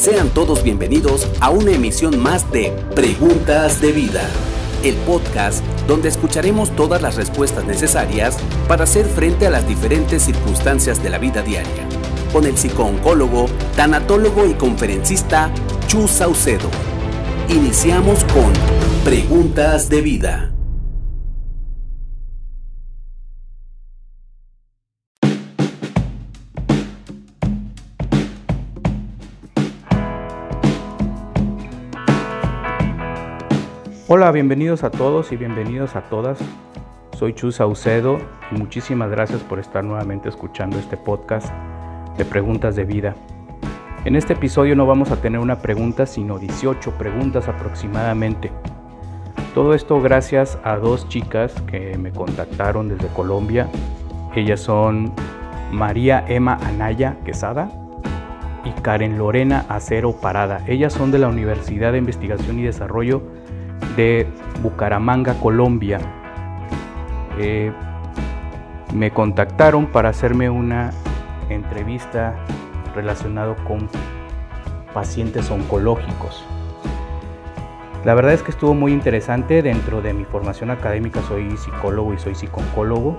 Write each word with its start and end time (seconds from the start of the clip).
Sean 0.00 0.30
todos 0.30 0.62
bienvenidos 0.62 1.28
a 1.40 1.50
una 1.50 1.72
emisión 1.72 2.18
más 2.18 2.50
de 2.50 2.72
Preguntas 2.94 3.82
de 3.82 3.92
Vida, 3.92 4.22
el 4.82 4.94
podcast 4.94 5.62
donde 5.86 6.08
escucharemos 6.08 6.74
todas 6.74 7.02
las 7.02 7.16
respuestas 7.16 7.66
necesarias 7.66 8.38
para 8.66 8.84
hacer 8.84 9.04
frente 9.04 9.46
a 9.46 9.50
las 9.50 9.68
diferentes 9.68 10.22
circunstancias 10.22 11.02
de 11.02 11.10
la 11.10 11.18
vida 11.18 11.42
diaria, 11.42 11.86
con 12.32 12.46
el 12.46 12.56
psicooncólogo, 12.56 13.44
tanatólogo 13.76 14.46
y 14.46 14.54
conferencista 14.54 15.52
Chu 15.86 16.08
Saucedo. 16.08 16.70
Iniciamos 17.50 18.24
con 18.24 18.52
Preguntas 19.04 19.90
de 19.90 20.00
Vida. 20.00 20.50
Hola, 34.12 34.32
bienvenidos 34.32 34.82
a 34.82 34.90
todos 34.90 35.30
y 35.30 35.36
bienvenidos 35.36 35.94
a 35.94 36.00
todas. 36.00 36.40
Soy 37.16 37.32
Chu 37.32 37.52
Saucedo 37.52 38.18
y 38.50 38.58
muchísimas 38.58 39.08
gracias 39.08 39.40
por 39.42 39.60
estar 39.60 39.84
nuevamente 39.84 40.28
escuchando 40.28 40.80
este 40.80 40.96
podcast 40.96 41.46
de 42.18 42.24
preguntas 42.24 42.74
de 42.74 42.84
vida. 42.84 43.14
En 44.04 44.16
este 44.16 44.32
episodio 44.32 44.74
no 44.74 44.84
vamos 44.84 45.12
a 45.12 45.22
tener 45.22 45.38
una 45.38 45.62
pregunta, 45.62 46.06
sino 46.06 46.40
18 46.40 46.90
preguntas 46.98 47.46
aproximadamente. 47.46 48.50
Todo 49.54 49.74
esto 49.74 50.00
gracias 50.00 50.58
a 50.64 50.74
dos 50.74 51.08
chicas 51.08 51.54
que 51.70 51.96
me 51.96 52.10
contactaron 52.10 52.88
desde 52.88 53.06
Colombia. 53.14 53.68
Ellas 54.34 54.58
son 54.58 55.12
María 55.70 56.24
Emma 56.26 56.58
Anaya 56.64 57.16
Quesada 57.24 57.70
y 58.64 58.72
Karen 58.82 59.18
Lorena 59.18 59.66
Acero 59.68 60.20
Parada. 60.20 60.64
Ellas 60.66 60.94
son 60.94 61.12
de 61.12 61.20
la 61.20 61.28
Universidad 61.28 61.92
de 61.92 61.98
Investigación 61.98 62.58
y 62.58 62.62
Desarrollo 62.64 63.38
de 64.00 64.26
Bucaramanga, 64.62 65.34
Colombia. 65.34 66.00
Eh, 67.38 67.70
me 68.94 69.10
contactaron 69.10 69.86
para 69.86 70.08
hacerme 70.08 70.48
una 70.48 70.90
entrevista 71.50 72.34
relacionado 72.94 73.56
con 73.68 73.90
pacientes 74.94 75.50
oncológicos. 75.50 76.44
La 78.06 78.14
verdad 78.14 78.32
es 78.32 78.42
que 78.42 78.52
estuvo 78.52 78.72
muy 78.72 78.92
interesante. 78.92 79.60
Dentro 79.60 80.00
de 80.00 80.14
mi 80.14 80.24
formación 80.24 80.70
académica 80.70 81.20
soy 81.28 81.54
psicólogo 81.58 82.14
y 82.14 82.18
soy 82.18 82.34
psiconcólogo 82.34 83.18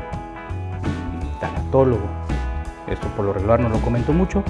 y 1.21 1.39
tanatólogo. 1.39 2.07
Esto 2.87 3.07
por 3.09 3.25
lo 3.25 3.33
regular 3.33 3.59
no 3.59 3.69
lo 3.69 3.79
comento 3.81 4.13
mucho, 4.13 4.43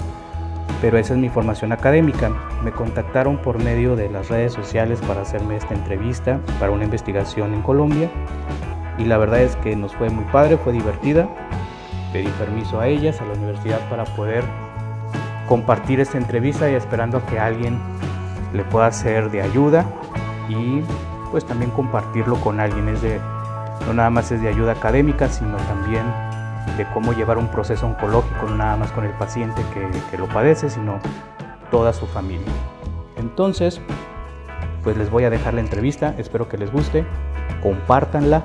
pero 0.82 0.98
esa 0.98 1.14
es 1.14 1.20
mi 1.20 1.30
formación 1.30 1.72
académica. 1.72 2.32
Me 2.64 2.72
contactaron 2.72 3.38
por 3.38 3.64
medio 3.64 3.96
de 3.96 4.10
las 4.10 4.30
redes 4.30 4.52
sociales 4.52 5.00
para 5.08 5.22
hacerme 5.22 5.56
esta 5.56 5.76
entrevista 5.76 6.40
para 6.60 6.72
una 6.72 6.84
investigación 6.84 7.54
en 7.54 7.62
Colombia 7.62 8.10
y 8.98 9.06
la 9.06 9.18
verdad 9.18 9.42
es 9.42 9.56
que 9.58 9.76
nos 9.76 9.96
fue 9.96 10.10
muy 10.10 10.26
padre, 10.26 10.58
fue 10.58 10.74
divertida. 10.74 11.30
Pedí 12.12 12.28
permiso 12.40 12.80
a 12.80 12.88
ellas, 12.88 13.22
a 13.22 13.26
la 13.26 13.34
universidad 13.34 13.80
para 13.90 14.04
poder 14.04 14.44
compartir 15.48 16.00
esta 16.00 16.18
entrevista 16.18 16.70
y 16.70 16.76
esperando 16.76 17.26
que 17.28 17.40
alguien 17.40 17.80
le 18.54 18.64
pueda 18.64 18.92
ser 18.92 19.30
de 19.32 19.42
ayuda 19.42 19.86
y 20.50 20.82
pues 21.30 21.46
también 21.46 21.72
compartirlo 21.72 22.36
con 22.42 22.60
alguien. 22.60 22.90
Es 22.90 23.02
de, 23.02 23.20
no 23.86 23.94
nada 23.94 24.10
más 24.10 24.32
es 24.32 24.42
de 24.42 24.50
ayuda 24.50 24.74
académica, 24.74 25.30
sino 25.30 25.56
también 25.58 26.04
de 26.78 26.86
cómo 26.94 27.14
llevar 27.14 27.38
un 27.38 27.48
proceso 27.48 27.86
oncológico, 27.88 28.48
no 28.48 28.56
nada 28.58 28.78
más 28.78 28.92
con 28.92 29.06
el 29.06 29.12
paciente 29.12 29.62
que, 29.74 30.18
lo 30.18 30.28
padece, 30.28 30.70
sino 30.70 31.00
toda 31.70 31.94
su 31.94 32.06
familia. 32.08 32.52
Entonces, 33.18 33.82
pues 34.84 34.98
les 34.98 35.10
voy 35.10 35.24
a 35.24 35.30
dejar 35.30 35.54
la 35.54 35.62
entrevista, 35.62 36.16
espero 36.18 36.48
que 36.48 36.58
les 36.58 36.72
guste, 36.72 37.06
compártanla, 37.62 38.44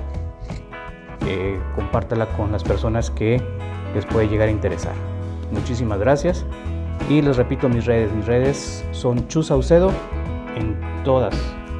eh, 1.27 1.60
compártanla 1.75 2.27
con 2.37 2.53
las 2.53 2.62
personas 2.62 3.10
que 3.10 3.43
les 3.94 4.04
puede 4.06 4.28
llegar 4.28 4.48
a 4.48 4.50
interesar. 4.50 4.94
Muchísimas 5.53 5.98
gracias 5.98 6.44
y 7.09 7.22
les 7.22 7.37
repito 7.37 7.69
mis 7.69 7.87
redes, 7.87 8.12
mis 8.12 8.27
redes 8.27 8.84
son 8.93 9.28
Chu 9.28 9.43
Saucedo 9.43 9.91
en 10.56 10.77
todas 11.04 11.34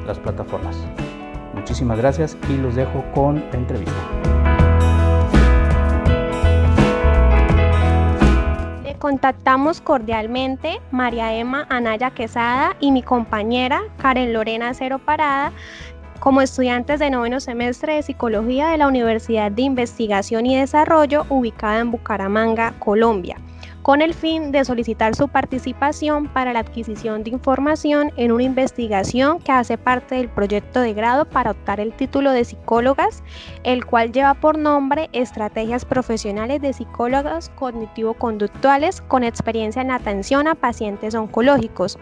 las 0.05 0.17
plataformas. 0.19 0.77
Muchísimas 1.53 1.97
gracias 1.97 2.37
y 2.49 2.57
los 2.57 2.75
dejo 2.75 3.03
con 3.13 3.43
la 3.51 3.57
entrevista. 3.57 4.36
Contactamos 8.97 9.81
cordialmente 9.81 10.79
María 10.91 11.33
Emma 11.33 11.65
Anaya 11.69 12.11
Quesada 12.11 12.75
y 12.79 12.91
mi 12.91 13.03
compañera 13.03 13.81
Karen 13.97 14.33
Lorena 14.33 14.73
Cero 14.73 14.99
Parada 15.03 15.51
como 16.19 16.41
estudiantes 16.41 16.99
de 16.99 17.09
noveno 17.09 17.39
semestre 17.39 17.95
de 17.95 18.03
Psicología 18.03 18.67
de 18.67 18.77
la 18.77 18.87
Universidad 18.87 19.51
de 19.51 19.61
Investigación 19.61 20.45
y 20.45 20.57
Desarrollo 20.57 21.25
ubicada 21.29 21.79
en 21.79 21.91
Bucaramanga, 21.91 22.73
Colombia 22.79 23.37
con 23.87 24.01
el 24.01 24.13
fin 24.13 24.51
de 24.51 24.65
solicitar 24.65 25.15
su 25.15 25.29
participación 25.29 26.27
para 26.27 26.51
la 26.51 26.59
adquisición 26.59 27.23
de 27.23 27.29
información 27.29 28.11
en 28.17 28.33
una 28.33 28.43
investigación 28.43 29.39
que 29.39 29.53
hace 29.53 29.77
parte 29.77 30.15
del 30.15 30.27
proyecto 30.27 30.81
de 30.81 30.93
grado 30.93 31.23
para 31.23 31.51
optar 31.51 31.79
el 31.79 31.93
título 31.93 32.33
de 32.33 32.43
psicólogas, 32.43 33.23
el 33.63 33.85
cual 33.85 34.11
lleva 34.11 34.33
por 34.33 34.57
nombre 34.57 35.09
Estrategias 35.13 35.85
Profesionales 35.85 36.61
de 36.61 36.73
Psicólogas 36.73 37.49
Cognitivo-Conductuales 37.55 38.99
con 38.99 39.23
experiencia 39.23 39.81
en 39.81 39.91
atención 39.91 40.49
a 40.49 40.55
pacientes 40.55 41.15
oncológicos 41.15 41.97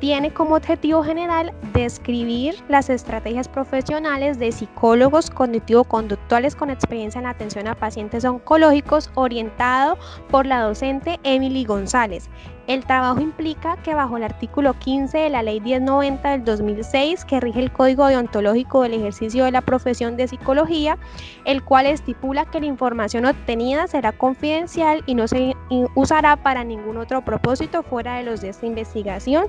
tiene 0.00 0.32
como 0.32 0.56
objetivo 0.56 1.04
general 1.04 1.52
describir 1.74 2.56
las 2.68 2.90
estrategias 2.90 3.48
profesionales 3.48 4.38
de 4.38 4.50
psicólogos 4.50 5.30
cognitivo-conductuales 5.30 6.56
con 6.56 6.70
experiencia 6.70 7.20
en 7.20 7.26
atención 7.26 7.68
a 7.68 7.74
pacientes 7.74 8.24
oncológicos 8.24 9.10
orientado 9.14 9.98
por 10.30 10.46
la 10.46 10.62
docente 10.62 11.20
Emily 11.22 11.64
González. 11.64 12.28
El 12.70 12.86
trabajo 12.86 13.20
implica 13.20 13.76
que 13.78 13.96
bajo 13.96 14.16
el 14.16 14.22
artículo 14.22 14.74
15 14.74 15.18
de 15.18 15.28
la 15.28 15.42
Ley 15.42 15.60
1090 15.60 16.30
del 16.30 16.44
2006, 16.44 17.24
que 17.24 17.40
rige 17.40 17.58
el 17.58 17.72
Código 17.72 18.06
Deontológico 18.06 18.82
del 18.82 18.94
Ejercicio 18.94 19.44
de 19.44 19.50
la 19.50 19.60
Profesión 19.60 20.16
de 20.16 20.28
Psicología, 20.28 20.96
el 21.44 21.64
cual 21.64 21.86
estipula 21.86 22.44
que 22.44 22.60
la 22.60 22.66
información 22.66 23.24
obtenida 23.24 23.88
será 23.88 24.12
confidencial 24.12 25.02
y 25.06 25.16
no 25.16 25.26
se 25.26 25.56
usará 25.96 26.36
para 26.36 26.62
ningún 26.62 26.96
otro 26.96 27.24
propósito 27.24 27.82
fuera 27.82 28.14
de 28.18 28.22
los 28.22 28.40
de 28.40 28.50
esta 28.50 28.66
investigación, 28.66 29.46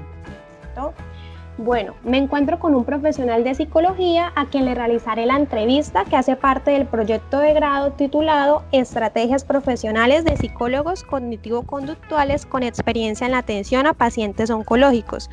Bueno, 1.62 1.94
me 2.04 2.16
encuentro 2.16 2.58
con 2.58 2.74
un 2.74 2.86
profesional 2.86 3.44
de 3.44 3.54
psicología 3.54 4.32
a 4.34 4.46
quien 4.46 4.64
le 4.64 4.74
realizaré 4.74 5.26
la 5.26 5.36
entrevista 5.36 6.06
que 6.06 6.16
hace 6.16 6.34
parte 6.34 6.70
del 6.70 6.86
proyecto 6.86 7.38
de 7.38 7.52
grado 7.52 7.92
titulado 7.92 8.64
Estrategias 8.72 9.44
Profesionales 9.44 10.24
de 10.24 10.38
Psicólogos 10.38 11.04
Cognitivo-Conductuales 11.04 12.46
con 12.46 12.62
experiencia 12.62 13.26
en 13.26 13.32
la 13.32 13.38
atención 13.38 13.86
a 13.86 13.92
pacientes 13.92 14.48
oncológicos. 14.48 15.28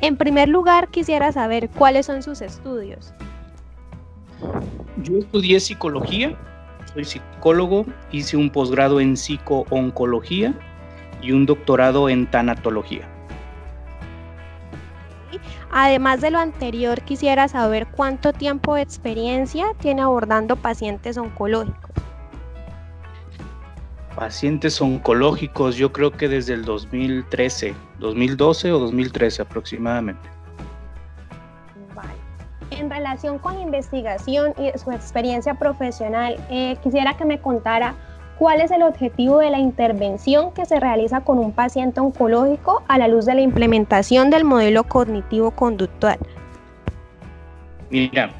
En 0.00 0.16
primer 0.16 0.48
lugar, 0.48 0.90
quisiera 0.90 1.32
saber 1.32 1.68
cuáles 1.70 2.06
son 2.06 2.22
sus 2.22 2.40
estudios. 2.40 3.12
Yo 5.02 5.18
estudié 5.18 5.58
psicología, 5.58 6.38
soy 6.92 7.04
psicólogo, 7.04 7.84
hice 8.12 8.36
un 8.36 8.48
posgrado 8.48 9.00
en 9.00 9.16
psicooncología 9.16 10.54
y 11.20 11.32
un 11.32 11.46
doctorado 11.46 12.08
en 12.08 12.30
tanatología. 12.30 13.08
Además 15.70 16.20
de 16.20 16.30
lo 16.30 16.38
anterior, 16.38 17.02
quisiera 17.02 17.48
saber 17.48 17.86
cuánto 17.88 18.32
tiempo 18.32 18.74
de 18.74 18.82
experiencia 18.82 19.66
tiene 19.80 20.02
abordando 20.02 20.56
pacientes 20.56 21.16
oncológicos. 21.16 21.90
Pacientes 24.14 24.80
oncológicos, 24.80 25.76
yo 25.76 25.92
creo 25.92 26.12
que 26.12 26.28
desde 26.28 26.54
el 26.54 26.64
2013, 26.64 27.74
2012 27.98 28.72
o 28.72 28.78
2013 28.78 29.42
aproximadamente. 29.42 30.28
Vale. 31.96 32.12
En 32.70 32.88
relación 32.88 33.40
con 33.40 33.56
la 33.56 33.62
investigación 33.62 34.54
y 34.56 34.78
su 34.78 34.92
experiencia 34.92 35.54
profesional, 35.54 36.36
eh, 36.48 36.76
quisiera 36.82 37.16
que 37.16 37.24
me 37.24 37.40
contara 37.40 37.96
¿Cuál 38.38 38.60
es 38.60 38.70
el 38.70 38.82
objetivo 38.82 39.38
de 39.38 39.50
la 39.50 39.58
intervención 39.58 40.52
que 40.52 40.66
se 40.66 40.80
realiza 40.80 41.20
con 41.20 41.38
un 41.38 41.52
paciente 41.52 42.00
oncológico 42.00 42.82
a 42.88 42.98
la 42.98 43.06
luz 43.06 43.26
de 43.26 43.34
la 43.34 43.40
implementación 43.40 44.30
del 44.30 44.44
modelo 44.44 44.84
cognitivo-conductual? 44.84 46.18
Mira, 47.90 48.32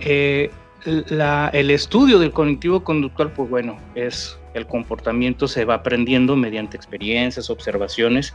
eh, 0.00 0.50
el 0.84 1.70
estudio 1.70 2.18
del 2.18 2.32
cognitivo-conductual, 2.32 3.30
pues 3.32 3.48
bueno, 3.48 3.76
es 3.94 4.38
el 4.54 4.66
comportamiento 4.66 5.46
se 5.46 5.64
va 5.64 5.74
aprendiendo 5.74 6.34
mediante 6.34 6.76
experiencias, 6.76 7.50
observaciones 7.50 8.34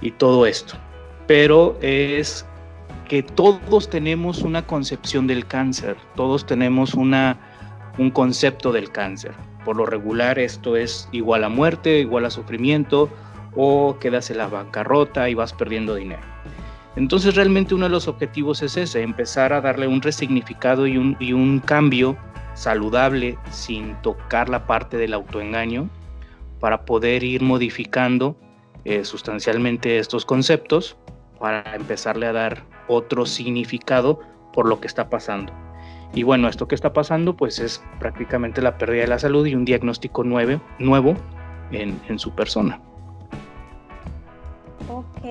y 0.00 0.10
todo 0.10 0.46
esto. 0.46 0.74
Pero 1.26 1.78
es 1.80 2.44
que 3.08 3.22
todos 3.22 3.88
tenemos 3.88 4.42
una 4.42 4.66
concepción 4.66 5.26
del 5.26 5.46
cáncer, 5.46 5.96
todos 6.16 6.44
tenemos 6.44 6.94
una, 6.94 7.38
un 7.98 8.10
concepto 8.10 8.72
del 8.72 8.90
cáncer. 8.90 9.32
Por 9.68 9.76
lo 9.76 9.84
regular 9.84 10.38
esto 10.38 10.76
es 10.76 11.10
igual 11.12 11.44
a 11.44 11.50
muerte, 11.50 11.98
igual 11.98 12.24
a 12.24 12.30
sufrimiento 12.30 13.10
o 13.54 13.98
quedas 13.98 14.30
en 14.30 14.38
la 14.38 14.46
bancarrota 14.46 15.28
y 15.28 15.34
vas 15.34 15.52
perdiendo 15.52 15.94
dinero. 15.94 16.22
Entonces 16.96 17.34
realmente 17.34 17.74
uno 17.74 17.84
de 17.84 17.90
los 17.90 18.08
objetivos 18.08 18.62
es 18.62 18.78
ese, 18.78 19.02
empezar 19.02 19.52
a 19.52 19.60
darle 19.60 19.86
un 19.86 20.00
resignificado 20.00 20.86
y 20.86 20.96
un, 20.96 21.18
y 21.20 21.34
un 21.34 21.58
cambio 21.58 22.16
saludable 22.54 23.36
sin 23.50 23.94
tocar 24.00 24.48
la 24.48 24.66
parte 24.66 24.96
del 24.96 25.12
autoengaño 25.12 25.90
para 26.60 26.86
poder 26.86 27.22
ir 27.22 27.42
modificando 27.42 28.38
eh, 28.86 29.04
sustancialmente 29.04 29.98
estos 29.98 30.24
conceptos 30.24 30.96
para 31.38 31.76
empezarle 31.76 32.24
a 32.24 32.32
dar 32.32 32.64
otro 32.86 33.26
significado 33.26 34.18
por 34.54 34.66
lo 34.66 34.80
que 34.80 34.86
está 34.86 35.10
pasando. 35.10 35.52
Y 36.14 36.22
bueno, 36.22 36.48
esto 36.48 36.66
que 36.66 36.74
está 36.74 36.92
pasando 36.92 37.36
pues 37.36 37.58
es 37.58 37.82
prácticamente 37.98 38.62
la 38.62 38.78
pérdida 38.78 39.02
de 39.02 39.08
la 39.08 39.18
salud 39.18 39.46
y 39.46 39.54
un 39.54 39.64
diagnóstico 39.64 40.24
nuevo, 40.24 40.60
nuevo 40.78 41.14
en, 41.70 42.00
en 42.08 42.18
su 42.18 42.34
persona. 42.34 42.80
Ok, 44.90 45.22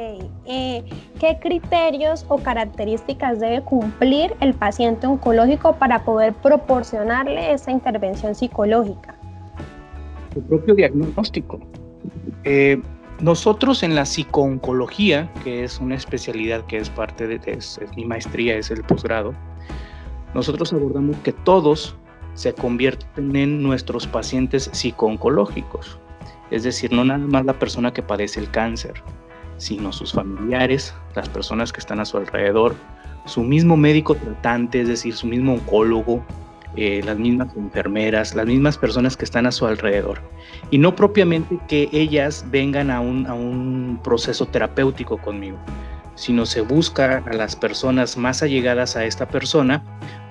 eh, 0.46 0.84
¿qué 1.20 1.40
criterios 1.42 2.26
o 2.28 2.38
características 2.38 3.40
debe 3.40 3.64
cumplir 3.64 4.36
el 4.40 4.54
paciente 4.54 5.08
oncológico 5.08 5.76
para 5.78 6.04
poder 6.06 6.34
proporcionarle 6.34 7.54
esa 7.54 7.72
intervención 7.72 8.36
psicológica? 8.36 9.16
Su 10.34 10.44
propio 10.44 10.76
diagnóstico. 10.76 11.60
Eh, 12.44 12.80
nosotros 13.20 13.82
en 13.82 13.96
la 13.96 14.06
psicooncología, 14.06 15.32
que 15.44 15.64
es 15.64 15.80
una 15.80 15.96
especialidad 15.96 16.64
que 16.68 16.78
es 16.78 16.92
parte 16.92 17.26
de 17.26 17.40
es 17.48 17.80
mi 17.96 18.06
maestría, 18.06 18.58
es 18.58 18.70
el 18.70 18.84
posgrado, 18.84 19.34
nosotros 20.38 20.72
abordamos 20.72 21.18
que 21.24 21.34
todos 21.34 21.96
se 22.36 22.54
convierten 22.54 23.36
en 23.36 23.64
nuestros 23.64 24.06
pacientes 24.06 24.70
psicooncológicos. 24.72 25.98
Es 26.52 26.62
decir, 26.62 26.94
no 26.94 27.04
nada 27.04 27.26
más 27.26 27.44
la 27.44 27.58
persona 27.58 27.92
que 27.92 28.04
padece 28.04 28.40
el 28.40 28.52
cáncer, 28.52 28.94
sino 29.58 29.92
sus 29.92 30.14
familiares, 30.14 30.94
las 31.16 31.28
personas 31.28 31.74
que 31.74 31.80
están 31.80 32.00
a 32.00 32.06
su 32.06 32.18
alrededor, 32.18 32.76
su 33.26 33.42
mismo 33.42 33.76
médico 33.76 34.14
tratante, 34.14 34.82
es 34.82 34.88
decir, 34.88 35.16
su 35.16 35.26
mismo 35.26 35.54
oncólogo, 35.56 36.24
eh, 36.76 37.02
las 37.04 37.18
mismas 37.18 37.58
enfermeras, 37.58 38.36
las 38.36 38.46
mismas 38.46 38.78
personas 38.78 39.18
que 39.18 39.26
están 39.26 39.48
a 39.48 39.52
su 39.52 39.66
alrededor. 39.66 40.22
Y 40.70 40.78
no 40.78 40.96
propiamente 40.96 41.58
que 41.68 41.90
ellas 41.92 42.46
vengan 42.52 42.92
a 42.92 43.02
un, 43.02 43.26
a 43.26 43.34
un 43.34 44.00
proceso 44.04 44.46
terapéutico 44.46 45.18
conmigo, 45.18 45.58
sino 46.18 46.46
se 46.46 46.62
busca 46.62 47.24
a 47.26 47.34
las 47.34 47.56
personas 47.56 48.18
más 48.18 48.42
allegadas 48.42 48.98
a 48.98 49.06
esta 49.06 49.28
persona 49.28 49.84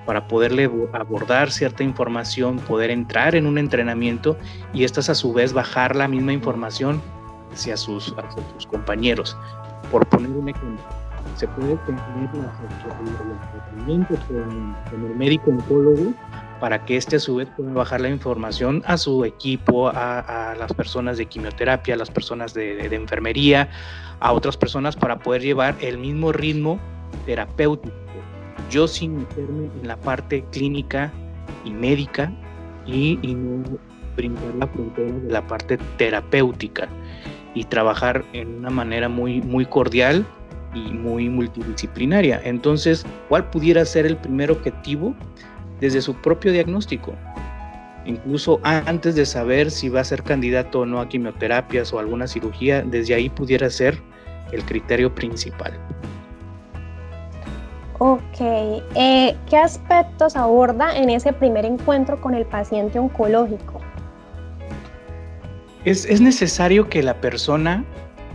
para 0.05 0.27
poderle 0.27 0.69
abordar 0.93 1.49
cierta 1.49 1.83
información, 1.83 2.57
poder 2.59 2.91
entrar 2.91 3.35
en 3.35 3.47
un 3.47 3.57
entrenamiento 3.57 4.37
y 4.73 4.83
estas 4.83 5.09
a 5.09 5.15
su 5.15 5.33
vez 5.33 5.53
bajar 5.53 5.95
la 5.95 6.07
misma 6.07 6.33
información 6.33 7.01
hacia 7.53 7.77
sus, 7.77 8.13
compañeros. 8.69 9.37
Por 9.89 10.05
poner 10.07 10.29
un 10.29 10.49
ejemplo, 10.49 10.83
se 11.35 11.47
puede 11.47 11.75
tener 11.77 12.29
con, 12.31 12.43
con, 14.89 15.05
el 15.09 15.15
médico 15.15 15.51
oncólogo 15.51 16.13
para 16.59 16.85
que 16.85 16.97
éste 16.97 17.17
a 17.17 17.19
su 17.19 17.35
vez 17.35 17.47
pueda 17.55 17.71
bajar 17.73 18.01
la 18.01 18.09
información 18.09 18.83
a 18.85 18.97
su 18.97 19.25
equipo, 19.25 19.89
a, 19.89 20.55
las 20.57 20.73
personas 20.73 21.17
de 21.17 21.25
quimioterapia, 21.25 21.95
a 21.95 21.97
las 21.97 22.09
personas 22.09 22.53
de, 22.53 22.85
enfermería, 22.95 23.69
a 24.19 24.31
otras 24.31 24.57
personas 24.57 24.95
para 24.95 25.19
poder 25.19 25.41
llevar 25.41 25.75
el 25.81 25.97
mismo 25.97 26.31
ritmo 26.31 26.79
terapéutico. 27.25 27.95
Yo 28.69 28.87
sin 28.87 29.17
meterme 29.17 29.69
en 29.81 29.87
la 29.87 29.97
parte 29.97 30.43
clínica 30.51 31.11
y 31.63 31.71
médica 31.71 32.31
y, 32.85 33.19
y 33.21 33.35
no 33.35 33.63
brincar 34.15 34.55
la 34.55 34.67
frontera 34.67 35.11
de 35.11 35.31
la 35.31 35.45
parte 35.45 35.77
terapéutica 35.97 36.89
y 37.53 37.63
trabajar 37.65 38.25
en 38.33 38.55
una 38.57 38.69
manera 38.69 39.09
muy, 39.09 39.41
muy 39.41 39.65
cordial 39.65 40.25
y 40.73 40.91
muy 40.91 41.29
multidisciplinaria. 41.29 42.41
Entonces, 42.43 43.05
¿cuál 43.29 43.49
pudiera 43.49 43.85
ser 43.85 44.05
el 44.05 44.17
primer 44.17 44.51
objetivo 44.51 45.15
desde 45.79 46.01
su 46.01 46.15
propio 46.15 46.51
diagnóstico? 46.51 47.13
Incluso 48.05 48.59
antes 48.63 49.15
de 49.15 49.25
saber 49.25 49.69
si 49.69 49.89
va 49.89 49.99
a 49.99 50.03
ser 50.03 50.23
candidato 50.23 50.81
o 50.81 50.85
no 50.85 51.01
a 51.01 51.09
quimioterapias 51.09 51.91
o 51.91 51.99
alguna 51.99 52.27
cirugía, 52.27 52.81
desde 52.81 53.13
ahí 53.13 53.29
pudiera 53.29 53.69
ser 53.69 54.01
el 54.53 54.63
criterio 54.63 55.13
principal. 55.13 55.73
Ok, 57.99 58.39
eh, 58.39 59.35
¿qué 59.49 59.57
aspectos 59.57 60.35
aborda 60.35 60.95
en 60.95 61.09
ese 61.09 61.33
primer 61.33 61.65
encuentro 61.65 62.21
con 62.21 62.35
el 62.35 62.45
paciente 62.45 62.99
oncológico? 62.99 63.81
Es, 65.83 66.21
necesario 66.21 66.89
que 66.89 67.01
la 67.01 67.19
persona, 67.19 67.83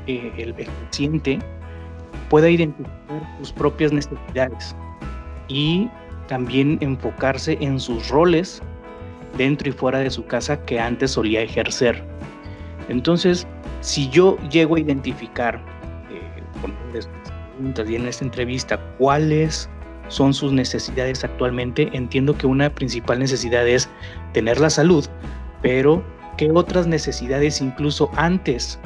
eh, 0.06 0.32
el, 0.36 0.54
paciente, 0.54 1.38
pueda 2.28 2.50
identificar 2.50 3.22
sus 3.38 3.52
propias 3.52 3.92
necesidades 3.92 4.74
y 5.48 5.88
también 6.32 6.78
enfocarse 6.80 7.58
en 7.60 7.78
sus 7.78 8.08
roles 8.08 8.62
dentro 9.36 9.68
y 9.68 9.72
fuera 9.72 9.98
de 9.98 10.08
su 10.08 10.24
casa 10.24 10.64
que 10.64 10.80
antes 10.80 11.10
solía 11.10 11.42
ejercer. 11.42 12.02
Entonces, 12.88 13.46
si 13.82 14.08
yo 14.08 14.38
llego 14.48 14.76
a 14.76 14.80
identificar 14.80 15.60
eh, 16.10 16.42
en 17.76 18.06
esta 18.06 18.24
entrevista 18.24 18.80
cuáles 18.96 19.68
son 20.08 20.32
sus 20.32 20.54
necesidades 20.54 21.22
actualmente, 21.22 21.90
entiendo 21.92 22.34
que 22.34 22.46
una 22.46 22.70
principal 22.70 23.18
necesidad 23.18 23.68
es 23.68 23.90
tener 24.32 24.58
la 24.58 24.70
salud, 24.70 25.04
pero 25.60 26.02
qué 26.38 26.50
otras 26.50 26.86
necesidades 26.86 27.60
incluso 27.60 28.10
antes 28.16 28.80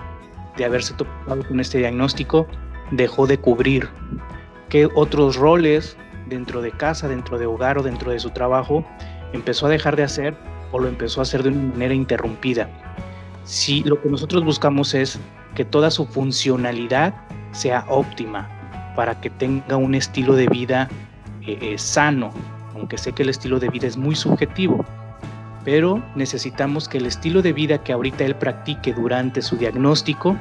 de 0.57 0.65
haberse 0.65 0.95
topado 0.95 1.47
con 1.47 1.61
este 1.61 1.79
diagnóstico 1.79 2.49
dejó 2.91 3.29
de 3.29 3.39
cubrir, 3.39 3.89
qué 4.69 4.89
otros 4.97 5.37
roles 5.37 5.97
dentro 6.27 6.61
de 6.61 6.73
casa, 6.73 7.09
dentro 7.09 7.39
de 7.39 7.47
hogar 7.47 7.79
o 7.79 7.83
dentro 7.83 8.11
de 8.11 8.21
su 8.21 8.31
trabajo 8.31 8.85
empezó 9.33 9.67
a 9.67 9.71
dejar 9.71 9.97
de 9.97 10.03
hacer 10.03 10.37
o 10.73 10.79
lo 10.79 10.89
empezó 10.89 11.21
a 11.21 11.23
hacer 11.23 11.43
de 11.43 11.51
una 11.51 11.73
manera 11.73 11.95
interrumpida. 11.95 12.69
Si 13.45 13.83
lo 13.85 14.01
que 14.01 14.09
nosotros 14.09 14.45
buscamos 14.45 14.95
es 14.95 15.19
que 15.55 15.65
toda 15.65 15.91
su 15.91 16.07
funcionalidad 16.07 17.15
sea 17.53 17.85
óptima 17.89 18.49
para 18.97 19.21
que 19.21 19.31
tenga 19.31 19.77
un 19.77 19.95
estilo 19.95 20.35
de 20.35 20.49
vida 20.49 20.89
eh, 21.43 21.59
eh, 21.61 21.79
sano, 21.79 22.33
aunque 22.75 22.99
sé 22.99 23.13
que 23.13 23.23
el 23.23 23.29
estilo 23.29 23.59
de 23.59 23.69
vida 23.69 23.87
es 23.87 23.97
muy 23.97 24.17
subjetivo, 24.17 24.85
pero 25.65 26.03
necesitamos 26.15 26.89
que 26.89 26.99
el 26.99 27.07
estilo 27.07 27.43
de 27.43 27.53
vida 27.53 27.79
que 27.79 27.93
ahorita 27.93 28.25
él 28.25 28.37
practique 28.37 28.93
durante 28.93 29.43
su 29.43 29.57
diagnóstico 29.57 30.37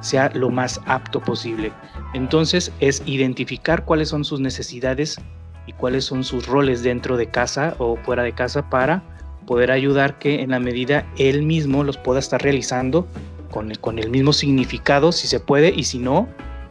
sea 0.00 0.30
lo 0.34 0.50
más 0.50 0.80
apto 0.86 1.20
posible. 1.20 1.72
Entonces 2.14 2.72
es 2.80 3.02
identificar 3.06 3.84
cuáles 3.84 4.08
son 4.08 4.24
sus 4.24 4.40
necesidades 4.40 5.20
y 5.66 5.72
cuáles 5.72 6.04
son 6.04 6.24
sus 6.24 6.46
roles 6.46 6.82
dentro 6.82 7.16
de 7.16 7.28
casa 7.28 7.74
o 7.78 7.96
fuera 7.96 8.22
de 8.22 8.32
casa 8.32 8.68
para 8.70 9.02
poder 9.46 9.70
ayudar 9.70 10.18
que 10.18 10.42
en 10.42 10.50
la 10.50 10.60
medida 10.60 11.06
él 11.16 11.42
mismo 11.42 11.82
los 11.84 11.96
pueda 11.96 12.20
estar 12.20 12.42
realizando 12.42 13.06
con 13.50 13.70
el, 13.70 13.78
con 13.78 13.98
el 13.98 14.10
mismo 14.10 14.32
significado 14.32 15.12
si 15.12 15.26
se 15.26 15.40
puede 15.40 15.70
y 15.74 15.84
si 15.84 15.98
no, 15.98 16.28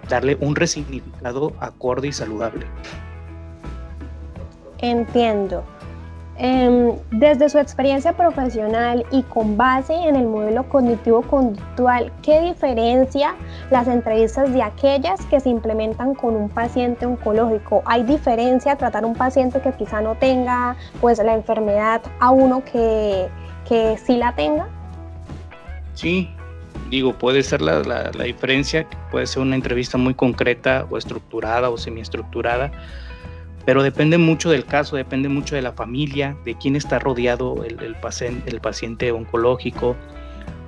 darle 0.10 0.38
un 0.39 0.55
resignificado 0.55 1.53
acorde 1.60 2.07
y 2.07 2.13
saludable. 2.13 2.65
Entiendo. 4.79 5.63
Em, 6.39 6.94
desde 7.10 7.50
su 7.50 7.58
experiencia 7.58 8.13
profesional 8.13 9.03
y 9.10 9.24
con 9.24 9.58
base 9.58 9.94
en 9.96 10.15
el 10.15 10.27
modelo 10.27 10.70
cognitivo-conductual, 10.70 12.12
¿qué 12.22 12.41
diferencia 12.41 13.36
las 13.72 13.88
entrevistas 13.88 14.53
de 14.53 14.62
aquellas 14.62 15.25
que 15.25 15.39
se 15.39 15.50
implementan 15.50 16.13
con 16.13 16.36
un 16.36 16.50
paciente 16.50 17.08
oncológico? 17.08 17.82
¿Hay 17.86 18.03
diferencia 18.03 18.75
tratar 18.75 19.03
un 19.03 19.15
paciente 19.15 19.62
que 19.62 19.72
quizá 19.72 20.00
no 20.01 20.13
tenga 20.13 20.75
pues, 21.01 21.17
la 21.17 21.34
enfermedad 21.34 22.03
a 22.20 22.29
uno 22.29 22.63
que, 22.63 23.29
que 23.67 23.98
sí 23.98 24.17
la 24.17 24.36
tenga? 24.36 24.67
Sí, 25.96 26.29
digo, 26.91 27.13
puede 27.13 27.41
ser 27.41 27.63
la, 27.63 27.79
la, 27.79 28.12
la 28.13 28.24
diferencia, 28.25 28.86
puede 29.10 29.25
ser 29.25 29.41
una 29.41 29.56
entrevista 29.56 29.98
muy 29.98 30.13
concreta 30.13 30.86
o 30.91 31.00
estructurada 31.00 31.72
o 31.72 31.77
semiestructurada 31.79 32.72
pero 33.67 33.83
depende 33.83 34.17
mucho 34.17 34.50
del 34.50 34.63
caso, 34.63 34.95
depende 34.95 35.27
mucho 35.27 35.53
de 35.53 35.62
la 35.62 35.74
familia, 35.74 36.38
de 36.45 36.55
quién 36.55 36.77
está 36.77 37.00
rodeado 37.00 37.65
el, 37.65 37.97
paciente, 38.62 39.12
oncológico, 39.12 39.97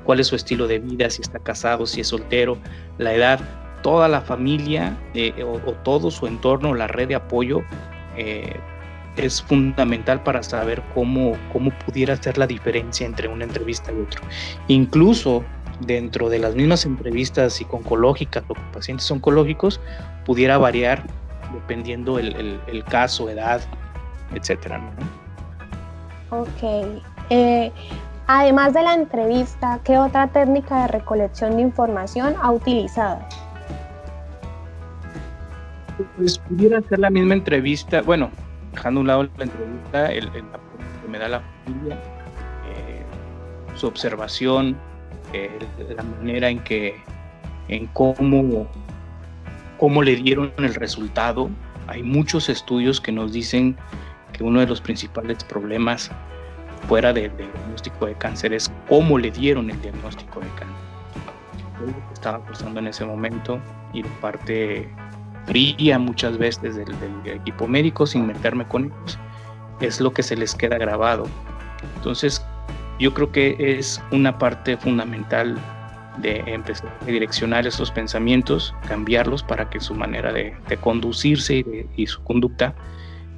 cuál 0.04 0.20
es 0.20 0.28
su 0.28 0.36
estilo 0.36 0.68
de 0.68 0.80
vida, 0.80 1.10
si 1.10 1.22
está 1.22 1.40
casado, 1.40 1.86
si 1.86 2.02
es 2.02 2.08
soltero, 2.08 2.58
la 2.98 3.14
edad, 3.14 3.40
toda 3.84 4.10
la 4.10 4.20
familia 4.20 4.98
eh, 5.14 5.32
o, 5.46 5.72
todo 5.76 6.12
su 6.12 6.28
entorno, 6.28 6.76
la 6.76 6.88
red 6.88 7.08
de 7.08 7.16
apoyo, 7.16 7.62
eh, 8.18 8.58
es 9.16 9.42
fundamental 9.44 10.22
para 10.22 10.44
saber 10.44 10.84
cómo, 10.94 11.38
cómo 11.54 11.72
pudiera 11.86 12.22
ser 12.22 12.38
la 12.38 12.48
diferencia 12.48 13.08
entre 13.08 13.30
una 13.30 13.46
entrevista 13.46 13.94
y 13.94 14.02
otra. 14.02 14.20
Incluso 14.68 15.46
dentro 15.80 16.28
de 16.28 16.40
las 16.40 16.54
mismas 16.54 16.86
entrevistas 16.86 17.66
oncológicas 17.72 18.44
o 18.50 18.56
pacientes 18.74 19.10
oncológicos, 19.10 19.80
pudiera 20.26 20.58
variar 20.58 21.06
dependiendo 21.54 22.20
el, 22.20 22.60
el, 22.68 22.84
caso, 22.86 23.30
edad, 23.30 23.62
etcétera. 24.34 24.82
Ok. 26.30 27.02
Eh, 27.30 27.72
además 28.28 28.74
de 28.74 28.84
la 28.84 28.94
entrevista, 28.94 29.80
¿qué 29.84 29.98
otra 29.98 30.28
técnica 30.28 30.84
de 30.84 30.88
recolección 30.88 31.56
de 31.56 31.64
información 31.64 32.36
ha 32.42 32.52
utilizado? 32.52 33.20
Pues 36.16 36.40
pudiera 36.40 36.82
ser 36.84 37.00
la 37.00 37.10
misma 37.10 37.34
entrevista, 37.34 38.02
bueno, 38.02 38.30
dejando 38.72 39.00
a 39.00 39.02
un 39.02 39.08
lado 39.08 39.24
la 39.38 39.44
entrevista, 39.44 40.12
el, 40.12 40.26
el 40.28 40.44
que 41.02 41.08
me 41.10 41.20
da 41.20 41.28
la 41.28 41.42
familia, 41.66 41.96
eh, 41.96 43.04
su 43.76 43.88
observación, 43.88 44.78
eh, 45.34 45.60
la 45.96 46.04
manera 46.04 46.50
en 46.50 46.60
que, 46.60 46.96
en 47.68 47.88
cómo 47.88 48.68
cómo 49.80 50.04
le 50.04 50.16
dieron 50.16 50.54
el 50.58 50.76
resultado. 50.76 51.50
Hay 51.88 52.04
muchos 52.04 52.50
estudios 52.50 53.02
que 53.02 53.12
nos 53.12 53.34
dicen 53.34 53.76
que 54.34 54.44
uno 54.44 54.60
de 54.60 54.68
los 54.68 54.82
principales 54.82 55.44
problemas 55.44 56.12
fuera 56.88 57.14
del 57.14 57.36
diagnóstico 57.36 58.06
de 58.06 58.16
cáncer 58.16 58.54
es 58.54 58.72
cómo 58.88 59.18
le 59.18 59.32
dieron 59.32 59.70
el 59.70 59.82
diagnóstico 59.82 60.40
de 60.40 60.48
cáncer. 60.50 61.96
estaba 62.14 62.46
pasando 62.46 62.80
en 62.80 62.88
ese 62.88 63.06
momento 63.06 63.60
y 63.94 64.04
la 64.04 64.10
parte 64.22 64.88
fría 65.46 65.98
muchas 65.98 66.38
veces 66.38 66.76
del, 66.76 67.00
del 67.24 67.38
equipo 67.38 67.68
médico 67.68 68.06
sin 68.06 68.28
meterme 68.28 68.66
con 68.68 68.86
ellos 68.86 69.20
es 69.82 70.02
lo 70.02 70.12
que 70.12 70.24
se 70.24 70.36
les 70.36 70.54
queda 70.56 70.78
grabado. 70.78 71.26
Entonces 71.96 72.46
yo 73.00 73.14
creo 73.14 73.32
que 73.32 73.56
es 73.60 74.02
una 74.12 74.38
parte 74.38 74.78
fundamental 74.78 75.58
de 76.22 76.44
empezar 76.48 76.98
a 77.02 77.06
direccionar 77.06 77.66
esos 77.68 77.92
pensamientos, 77.92 78.74
cambiarlos 78.88 79.44
para 79.44 79.70
que 79.70 79.80
su 79.80 79.94
manera 79.96 80.32
de, 80.32 80.56
conducirse 80.82 81.66
y, 81.96 82.08
su 82.08 82.24
conducta 82.24 82.76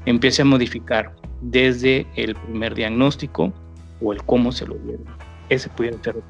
empiece 0.06 0.42
a 0.42 0.46
modificar 0.46 1.16
desde 1.42 2.08
el 2.16 2.36
primer 2.36 2.76
diagnóstico 2.76 3.54
o 4.02 4.14
el 4.14 4.24
cómo 4.24 4.52
se 4.52 4.66
lo 4.66 4.76
dieron. 4.76 5.06
Ese 5.50 5.70
pudiera 5.70 5.98
ser 6.04 6.22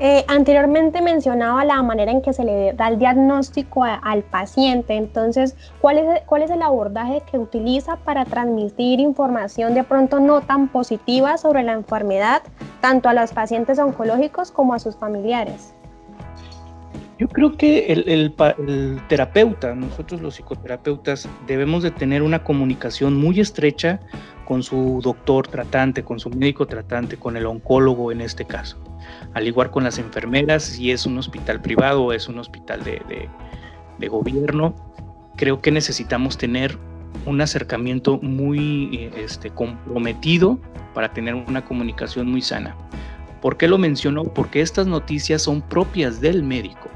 eh, 0.00 0.24
anteriormente 0.28 1.02
mencionaba 1.02 1.64
la 1.64 1.82
manera 1.82 2.12
en 2.12 2.22
que 2.22 2.32
se 2.32 2.44
le 2.44 2.72
da 2.74 2.86
el 2.86 3.00
diagnóstico 3.00 3.82
al 3.82 4.22
paciente, 4.22 4.94
entonces, 4.94 5.56
¿cuál 5.80 5.98
es, 5.98 6.22
¿cuál 6.26 6.42
es 6.42 6.50
el 6.52 6.62
abordaje 6.62 7.22
que 7.28 7.36
utiliza 7.36 7.96
para 7.96 8.24
transmitir 8.24 9.00
información 9.00 9.74
de 9.74 9.82
pronto 9.82 10.20
no 10.20 10.40
tan 10.40 10.68
positiva 10.68 11.36
sobre 11.36 11.64
la 11.64 11.72
enfermedad, 11.72 12.42
tanto 12.80 13.08
a 13.08 13.12
los 13.12 13.32
pacientes 13.32 13.80
oncológicos 13.80 14.52
como 14.52 14.72
a 14.72 14.78
sus 14.78 14.94
familiares? 14.94 15.74
Yo 17.18 17.26
creo 17.26 17.56
que 17.56 17.92
el, 17.92 18.04
el, 18.06 19.02
terapeuta, 19.08 19.74
nosotros 19.74 20.20
los 20.20 20.36
psicoterapeutas, 20.36 21.28
debemos 21.48 21.82
de 21.82 21.90
tener 21.90 22.22
una 22.22 22.44
comunicación 22.44 23.16
muy 23.16 23.40
estrecha 23.40 23.98
con 24.44 24.62
su 24.62 25.00
doctor 25.02 25.48
tratante, 25.48 26.04
con 26.04 26.20
su 26.20 26.30
médico 26.30 26.66
tratante, 26.66 27.16
con 27.16 27.36
el 27.36 27.46
oncólogo 27.46 28.12
en 28.12 28.20
este 28.20 28.44
caso 28.44 28.78
al 29.34 29.46
igual 29.46 29.70
con 29.70 29.84
las 29.84 29.98
enfermeras, 29.98 30.62
si 30.64 30.90
es 30.90 31.06
un 31.06 31.18
hospital 31.18 31.60
privado 31.60 32.04
o 32.04 32.12
es 32.12 32.28
un 32.28 32.38
hospital 32.38 32.82
de, 32.84 33.28
gobierno, 34.08 34.74
creo 35.36 35.60
que 35.60 35.70
necesitamos 35.70 36.38
tener 36.38 36.78
un 37.26 37.40
acercamiento 37.40 38.18
muy 38.22 39.10
este, 39.16 39.50
comprometido 39.50 40.58
para 40.94 41.12
tener 41.12 41.34
una 41.34 41.64
comunicación 41.64 42.30
muy 42.30 42.42
sana. 42.42 42.76
¿Por 43.40 43.56
qué 43.56 43.68
lo 43.68 43.78
menciono? 43.78 44.24
Porque 44.24 44.60
estas 44.60 44.86
noticias 44.86 45.42
son 45.42 45.62
propias 45.62 46.20
del 46.20 46.42
médico, 46.42 46.88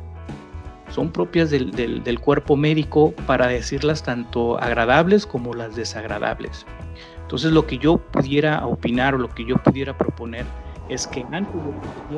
son 0.89 1.13
propias 1.13 1.51
del, 1.51 1.71
del, 1.71 2.21
cuerpo 2.21 2.57
médico 2.57 3.13
para 3.27 3.47
decirlas 3.47 4.03
tanto 4.03 4.59
agradables 4.59 5.27
como 5.27 5.55
las 5.55 5.77
desagradables. 5.77 6.67
Entonces 7.23 7.53
lo 7.53 7.67
que 7.67 7.79
yo 7.79 7.99
pudiera 7.99 8.67
opinar 8.67 9.15
o 9.15 9.19
lo 9.19 9.29
que 9.29 9.45
yo 9.45 9.57
pudiera 9.57 9.97
proponer 9.97 10.45
es 10.93 11.07
que 11.07 11.25
antes 11.33 11.55
de 11.55 11.71
que 12.11 12.15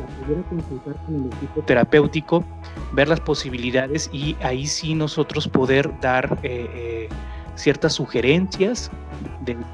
la 0.00 0.06
pudiera 0.20 0.42
consultar 0.48 0.96
con 1.04 1.14
el 1.16 1.26
equipo 1.26 1.62
terapéutico, 1.62 2.44
ver 2.92 3.08
las 3.08 3.20
posibilidades 3.20 4.08
y 4.12 4.36
ahí 4.42 4.66
sí 4.66 4.94
nosotros 4.94 5.48
poder 5.48 5.92
dar 6.00 6.38
eh, 6.42 6.68
eh, 6.74 7.08
ciertas 7.54 7.94
sugerencias 7.94 8.90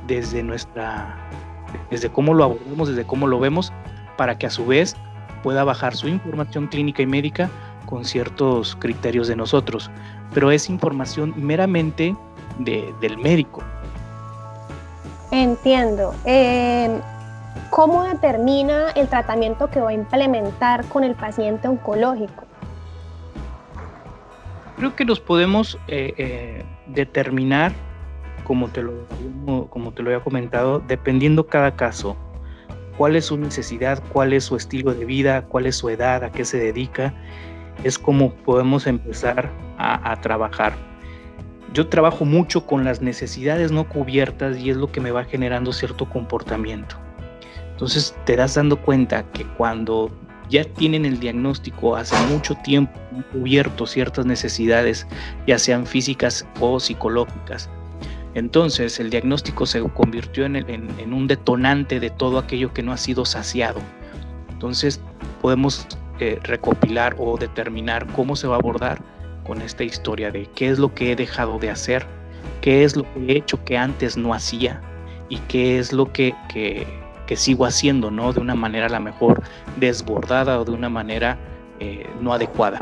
desde 0.07 0.43
nuestra, 0.43 1.17
desde 1.91 2.09
cómo 2.11 2.35
lo 2.35 2.45
abordamos, 2.45 2.89
desde 2.89 3.05
cómo 3.05 3.27
lo 3.27 3.39
vemos, 3.39 3.73
para 4.17 4.39
que 4.39 4.47
a 4.47 4.51
su 4.51 4.67
vez 4.67 4.97
pueda 5.43 5.65
bajar 5.65 5.95
su 5.95 6.09
información 6.09 6.69
clínica 6.69 7.03
y 7.03 7.07
médica 7.07 7.51
con 7.87 8.05
ciertos 8.05 8.77
criterios 8.77 9.29
de 9.29 9.37
nosotros. 9.37 9.91
Pero 10.33 10.51
es 10.51 10.71
información 10.71 11.35
meramente 11.37 12.17
del 12.59 13.19
médico, 13.19 13.63
Entiendo. 15.33 16.15
Eh, 16.27 17.01
¿Cómo 17.71 18.05
determina 18.05 18.91
el 18.91 19.09
tratamiento 19.09 19.71
que 19.71 19.81
va 19.81 19.89
a 19.89 19.93
implementar 19.95 20.85
con 20.85 21.05
el 21.05 21.15
paciente 21.15 21.69
oncológico? 21.69 22.45
Creo 24.77 24.95
que 24.95 25.07
los 25.07 25.21
podemos 25.21 25.79
eh, 25.89 26.13
eh, 26.19 26.65
determinar, 26.87 27.73
como 28.45 28.69
te, 28.69 28.83
lo, 28.83 28.93
había 29.99 30.21
comentado, 30.21 30.81
dependiendo 30.81 31.47
cada 31.47 31.77
caso, 31.77 32.15
cuál 32.99 33.17
es 33.17 33.27
su 33.27 33.39
necesidad, 33.39 34.03
cuál 34.13 34.35
es 34.35 34.45
su 34.45 34.57
estilo 34.57 34.93
de 34.93 35.07
vida, 35.07 35.47
cuál 35.47 35.65
es 35.65 35.77
su 35.77 35.89
edad, 35.89 36.25
a 36.25 36.31
qué 36.31 36.45
se 36.45 36.59
dedica, 36.59 37.15
es 37.85 37.99
como 37.99 38.35
podemos 38.35 38.87
empezar 38.87 39.49
a 39.79 40.15
trabajar 40.21 40.75
yo 41.73 41.89
trabajo 41.89 42.25
mucho 42.25 42.67
con 42.67 42.85
las 42.85 43.01
necesidades 43.01 43.73
no 43.73 43.89
cubiertas 43.89 44.59
y 44.59 44.71
es 44.71 44.77
lo 44.77 44.91
que 44.93 45.01
me 45.01 45.11
va 45.11 45.25
generando 45.25 45.73
cierto 45.73 46.09
comportamiento. 46.09 46.97
Entonces 47.71 48.15
te 48.25 48.37
das 48.37 48.55
dando 48.55 48.81
cuenta 48.81 49.25
que 49.33 49.45
cuando 49.57 50.11
ya 50.51 50.65
tienen 50.65 51.05
el 51.07 51.19
diagnóstico 51.19 51.97
hace 51.97 52.15
mucho 52.27 52.55
tiempo 52.57 52.93
cubierto 53.33 53.87
ciertas 53.87 54.27
necesidades, 54.27 55.07
ya 55.47 55.59
sean 55.59 55.87
físicas 55.87 56.47
o 56.61 56.79
psicológicas, 56.79 57.71
entonces 58.35 58.99
el 58.99 59.11
diagnóstico 59.11 59.67
se 59.67 59.83
convirtió 59.83 60.47
en, 60.47 61.13
un 61.13 61.27
detonante 61.27 62.01
de 62.01 62.11
todo 62.11 62.39
aquello 62.39 62.73
que 62.73 62.83
no 62.83 62.93
ha 62.93 62.97
sido 62.97 63.25
saciado. 63.25 63.81
Entonces 64.51 65.01
podemos 65.41 65.87
eh, 66.19 66.39
recopilar 66.43 67.15
o 67.19 67.37
determinar 67.37 68.07
cómo 68.13 68.37
se 68.37 68.47
va 68.47 68.57
a 68.57 68.59
abordar 68.59 69.03
con 69.45 69.61
esta 69.63 69.85
historia 69.85 70.31
de 70.31 70.47
qué 70.55 70.69
es 70.69 70.79
lo 70.79 70.95
que 70.95 71.13
he 71.13 71.17
dejado 71.17 71.59
de 71.59 71.71
hacer, 71.71 72.07
qué 72.61 72.85
es 72.85 72.97
lo 72.97 73.03
que 73.03 73.27
he 73.27 73.37
hecho 73.37 73.63
que 73.65 73.77
antes 73.77 74.17
no 74.17 74.35
hacía 74.35 74.81
y 75.29 75.39
qué 75.49 75.79
es 75.79 75.93
lo 75.93 76.13
que, 76.13 76.35
que, 76.49 76.87
sigo 77.35 77.65
haciendo, 77.65 78.11
¿no? 78.11 78.31
De 78.35 78.41
una 78.41 78.55
manera 78.55 78.85
a 78.85 78.91
lo 78.91 79.01
mejor 79.01 79.43
desbordada 79.79 80.61
o 80.61 80.67
de 80.67 80.73
una 80.73 80.91
manera 80.91 81.39
eh, 81.81 82.07
no 82.21 82.35
adecuada. 82.35 82.79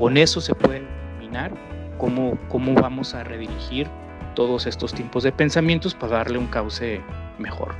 Con 0.00 0.16
eso 0.16 0.40
se 0.40 0.52
puede 0.52 0.80
determinar 0.80 1.52
cómo, 1.96 2.36
cómo 2.48 2.74
vamos 2.74 3.14
a 3.14 3.22
redirigir 3.22 3.88
todos 4.34 4.66
estos 4.66 4.92
tipos 4.92 5.22
de 5.22 5.30
pensamientos 5.30 5.94
para 5.94 6.16
darle 6.16 6.38
un 6.38 6.48
cauce 6.48 7.00
mejor. 7.38 7.76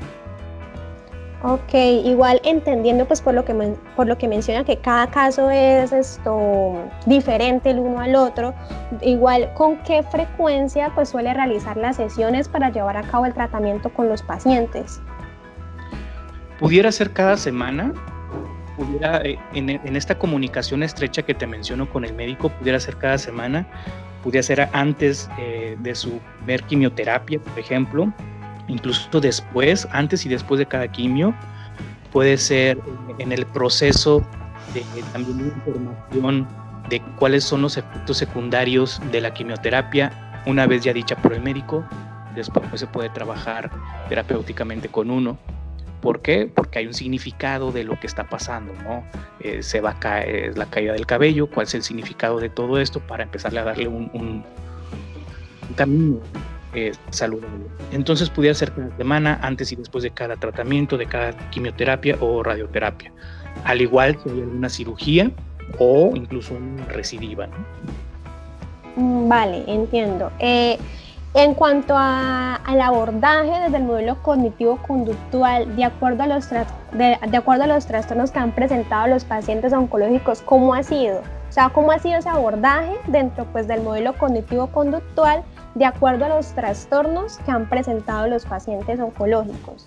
Ok, 1.46 1.74
igual 1.74 2.40
entendiendo 2.42 3.04
pues 3.04 3.20
por 3.20 3.34
lo 3.34 3.44
que 3.44 3.52
por 3.96 4.06
lo 4.06 4.16
que 4.16 4.28
menciona 4.28 4.64
que 4.64 4.78
cada 4.78 5.10
caso 5.10 5.50
es 5.50 5.92
esto 5.92 6.88
diferente 7.04 7.68
el 7.68 7.80
uno 7.80 8.00
al 8.00 8.14
otro, 8.14 8.54
igual 9.02 9.52
con 9.52 9.76
qué 9.82 10.02
frecuencia 10.04 10.90
pues 10.94 11.10
suele 11.10 11.34
realizar 11.34 11.76
las 11.76 11.96
sesiones 11.96 12.48
para 12.48 12.70
llevar 12.70 12.96
a 12.96 13.02
cabo 13.02 13.26
el 13.26 13.34
tratamiento 13.34 13.90
con 13.90 14.08
los 14.08 14.22
pacientes. 14.22 15.02
Pudiera 16.58 16.90
ser 16.90 17.12
cada 17.12 17.36
semana, 17.36 17.92
pudiera 18.78 19.20
eh, 19.22 19.38
en, 19.52 19.96
esta 19.96 20.18
comunicación 20.18 20.82
estrecha 20.82 21.20
que 21.20 21.34
te 21.34 21.46
menciono 21.46 21.90
con 21.90 22.06
el 22.06 22.14
médico, 22.14 22.48
pudiera 22.48 22.80
ser 22.80 22.96
cada 22.96 23.18
semana, 23.18 23.66
pudiera 24.22 24.42
ser 24.42 24.66
antes 24.72 25.28
eh, 25.38 25.76
de 25.78 25.94
su 25.94 26.20
primer 26.38 26.62
quimioterapia, 26.62 27.38
por 27.38 27.58
ejemplo, 27.58 28.10
incluso 28.68 29.20
después, 29.20 29.86
antes 29.92 30.24
y 30.26 30.28
después 30.28 30.58
de 30.58 30.66
cada 30.66 30.88
quimio, 30.88 31.34
puede 32.12 32.36
ser 32.38 32.78
en 33.18 33.32
el 33.32 33.46
proceso 33.46 34.24
de 34.72 34.84
también 35.12 35.52
información 35.56 36.48
de 36.88 37.00
cuáles 37.18 37.44
son 37.44 37.62
los 37.62 37.76
efectos 37.76 38.18
secundarios 38.18 39.00
de 39.10 39.20
la 39.20 39.32
quimioterapia, 39.32 40.42
una 40.46 40.66
vez 40.66 40.84
ya 40.84 40.92
dicha 40.92 41.16
por 41.16 41.32
el 41.32 41.42
médico, 41.42 41.84
después 42.34 42.64
se 42.74 42.86
puede 42.86 43.08
trabajar 43.10 43.70
terapéuticamente 44.08 44.88
con 44.88 45.10
uno. 45.10 45.38
¿Por 46.00 46.20
qué? 46.20 46.50
Porque 46.54 46.80
hay 46.80 46.86
un 46.86 46.92
significado 46.92 47.72
de 47.72 47.84
lo 47.84 47.98
que 47.98 48.06
está 48.06 48.28
pasando, 48.28 48.74
¿no? 48.82 49.04
Eh, 49.40 49.62
se 49.62 49.80
va 49.80 49.90
a 49.90 49.98
caer 49.98 50.58
la 50.58 50.66
caída 50.66 50.92
del 50.92 51.06
cabello, 51.06 51.48
cuál 51.48 51.66
es 51.66 51.74
el 51.74 51.82
significado 51.82 52.40
de 52.40 52.50
todo 52.50 52.78
esto 52.78 53.00
para 53.00 53.22
empezarle 53.22 53.60
a 53.60 53.64
darle 53.64 53.88
un, 53.88 54.10
un 54.12 54.44
camino 55.74 56.20
eh, 56.74 56.92
saludable. 57.10 57.66
Entonces 57.92 58.30
pudiera 58.30 58.54
ser 58.54 58.72
cada 58.72 58.96
semana, 58.96 59.38
antes 59.42 59.72
y 59.72 59.76
después 59.76 60.02
de 60.02 60.10
cada 60.10 60.36
tratamiento, 60.36 60.96
de 60.96 61.06
cada 61.06 61.32
quimioterapia 61.50 62.16
o 62.20 62.42
radioterapia. 62.42 63.12
Al 63.64 63.80
igual 63.80 64.16
que 64.20 64.30
hay 64.30 64.40
alguna 64.40 64.68
cirugía 64.68 65.30
o 65.78 66.12
incluso 66.14 66.54
una 66.54 66.84
recidiva. 66.86 67.48
Mm, 68.96 69.28
vale, 69.28 69.64
entiendo. 69.66 70.30
Eh, 70.38 70.78
en 71.34 71.54
cuanto 71.54 71.96
al 71.96 72.80
abordaje 72.80 73.62
desde 73.64 73.78
el 73.78 73.82
modelo 73.82 74.22
cognitivo-conductual, 74.22 75.74
de, 75.74 75.84
acuerdo 75.84 76.22
a 76.22 76.26
los 76.28 76.48
de, 76.48 77.36
acuerdo 77.36 77.64
a 77.64 77.66
los 77.66 77.86
trastornos 77.86 78.30
que 78.30 78.38
han 78.38 78.52
presentado 78.52 79.08
los 79.08 79.24
pacientes 79.24 79.72
oncológicos, 79.72 80.42
¿cómo 80.42 80.74
ha 80.74 80.84
sido? 80.84 81.18
O 81.48 81.52
sea, 81.52 81.70
¿cómo 81.70 81.90
ha 81.90 81.98
sido 81.98 82.18
ese 82.18 82.28
abordaje 82.28 82.96
dentro 83.08 83.46
pues, 83.46 83.66
del 83.66 83.82
modelo 83.82 84.12
cognitivo-conductual 84.14 85.42
de 85.74 85.84
acuerdo 85.84 86.24
a 86.26 86.28
los 86.28 86.54
trastornos 86.54 87.38
que 87.38 87.50
han 87.50 87.68
presentado 87.68 88.26
los 88.28 88.44
pacientes 88.46 89.00
oncológicos. 89.00 89.86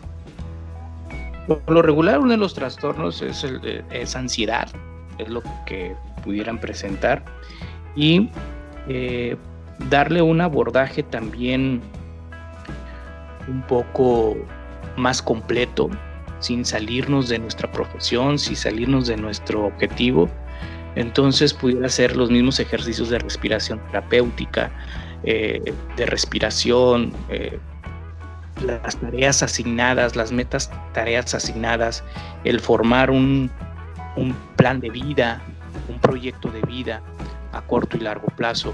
Por 1.47 1.71
lo 1.71 1.81
regular, 1.81 2.19
uno 2.19 2.31
de 2.31 2.37
los 2.37 2.53
trastornos 2.53 3.21
es, 3.21 3.43
el, 3.43 3.83
es 3.89 4.15
ansiedad, 4.15 4.67
es 5.17 5.29
lo 5.29 5.41
que 5.65 5.95
pudieran 6.23 6.59
presentar, 6.59 7.23
y 7.95 8.29
eh, 8.89 9.37
darle 9.89 10.21
un 10.21 10.41
abordaje 10.41 11.03
también 11.03 11.81
un 13.47 13.61
poco 13.63 14.35
más 14.97 15.21
completo, 15.21 15.89
sin 16.39 16.65
salirnos 16.65 17.29
de 17.29 17.39
nuestra 17.39 17.71
profesión, 17.71 18.37
sin 18.37 18.55
salirnos 18.55 19.07
de 19.07 19.17
nuestro 19.17 19.65
objetivo. 19.65 20.29
Entonces 20.95 21.53
pudiera 21.53 21.87
ser 21.89 22.17
los 22.17 22.29
mismos 22.29 22.59
ejercicios 22.59 23.09
de 23.09 23.19
respiración 23.19 23.79
terapéutica, 23.87 24.71
eh, 25.29 25.73
de 25.97 26.05
respiración, 26.05 27.11
eh, 27.27 27.59
las 28.63 28.95
tareas 28.95 29.43
asignadas, 29.43 30.15
las 30.15 30.31
metas, 30.31 30.71
tareas 30.93 31.35
asignadas, 31.35 32.01
el 32.45 32.61
formar 32.61 33.11
un, 33.11 33.51
plan 34.55 34.79
de 34.79 34.89
vida, 34.89 35.41
un 35.89 35.99
proyecto 35.99 36.49
de 36.49 36.61
vida 36.61 37.01
a 37.51 37.61
corto 37.61 37.97
y 37.97 37.99
largo 37.99 38.27
plazo, 38.37 38.71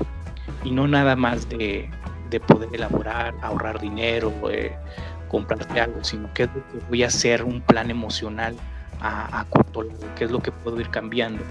y 0.63 0.69
no 0.69 0.87
nada 0.87 1.15
más 1.15 1.49
de, 1.49 1.89
poder 2.45 2.69
elaborar, 2.71 3.33
ahorrar 3.41 3.79
dinero, 3.79 4.31
eh, 4.51 4.75
comprarte 5.29 5.81
algo, 5.81 6.03
sino 6.03 6.31
que 6.35 6.47
voy 6.87 7.01
a 7.01 7.07
hacer 7.07 7.43
un 7.43 7.61
plan 7.61 7.89
emocional 7.89 8.55
a, 9.01 9.39
a 9.39 9.45
corto, 9.45 9.87
qué 10.15 10.25
es 10.25 10.29
lo 10.29 10.39
que 10.39 10.51
puedo 10.51 10.79
ir 10.79 10.89
cambiando. 10.89 11.43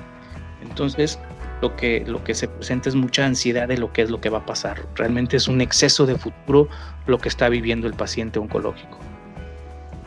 Entonces, 0.62 1.18
lo 1.62 1.76
que, 1.76 2.04
lo 2.06 2.22
que 2.24 2.34
se 2.34 2.48
presenta 2.48 2.88
es 2.88 2.96
mucha 2.96 3.24
ansiedad 3.24 3.68
de 3.68 3.78
lo 3.78 3.92
que 3.92 4.02
es 4.02 4.10
lo 4.10 4.20
que 4.20 4.28
va 4.28 4.38
a 4.38 4.46
pasar. 4.46 4.84
Realmente 4.96 5.36
es 5.36 5.46
un 5.46 5.60
exceso 5.60 6.04
de 6.04 6.16
futuro 6.16 6.68
lo 7.06 7.18
que 7.18 7.28
está 7.28 7.48
viviendo 7.48 7.86
el 7.86 7.94
paciente 7.94 8.40
oncológico. 8.40 8.98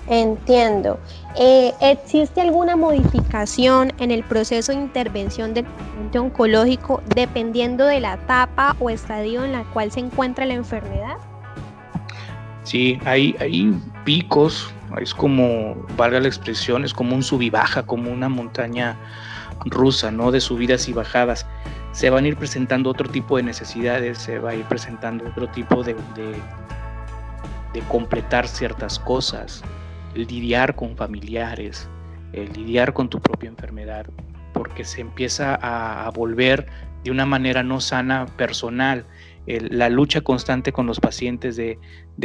Entiendo. 0.07 0.99
Eh, 1.39 1.73
¿Existe 1.81 2.41
alguna 2.41 2.75
modificación 2.75 3.93
en 3.99 4.11
el 4.11 4.23
proceso 4.23 4.73
de 4.73 4.79
intervención 4.79 5.53
del 5.53 5.63
paciente 5.65 6.19
oncológico 6.19 7.01
dependiendo 7.15 7.85
de 7.85 8.01
la 8.01 8.15
etapa 8.15 8.75
o 8.79 8.89
estadio 8.89 9.43
en 9.43 9.53
la 9.53 9.63
cual 9.63 9.91
se 9.91 10.01
encuentra 10.01 10.45
la 10.45 10.53
enfermedad? 10.53 11.15
Sí, 12.63 12.99
hay, 13.05 13.35
hay 13.39 13.73
picos, 14.03 14.73
es 14.99 15.13
como, 15.13 15.75
valga 15.95 16.19
la 16.19 16.27
expresión, 16.27 16.83
es 16.83 16.93
como 16.93 17.15
un 17.15 17.23
sub 17.23 17.41
y 17.41 17.49
baja, 17.49 17.83
como 17.83 18.11
una 18.11 18.27
montaña 18.27 18.97
rusa, 19.65 20.11
¿no? 20.11 20.31
De 20.31 20.41
subidas 20.41 20.87
y 20.87 20.93
bajadas. 20.93 21.45
Se 21.91 22.09
van 22.09 22.25
a 22.25 22.27
ir 22.27 22.37
presentando 22.37 22.89
otro 22.89 23.09
tipo 23.09 23.37
de 23.37 23.43
necesidades, 23.43 24.17
se 24.17 24.39
va 24.39 24.51
a 24.51 24.55
ir 24.55 24.65
presentando 24.65 25.27
otro 25.27 25.47
tipo 25.47 25.83
de, 25.83 25.95
de, 26.15 27.81
completar 27.89 28.47
ciertas 28.47 28.99
cosas, 28.99 29.61
lidiar 30.13 30.75
con 30.75 30.95
familiares, 30.95 31.89
lidiar 32.33 32.93
con 32.93 33.09
tu 33.09 33.19
propia 33.21 33.49
enfermedad, 33.49 34.07
porque 34.53 34.83
se 34.85 35.01
empieza 35.01 35.55
a 35.61 36.09
volver 36.11 36.67
de 37.03 37.11
una 37.11 37.25
manera 37.25 37.63
no 37.63 37.79
sana 37.79 38.25
personal 38.37 39.05
la 39.47 39.89
lucha 39.89 40.21
constante 40.21 40.71
con 40.71 40.87
los 40.87 40.99
pacientes 40.99 41.55
de, 41.55 41.79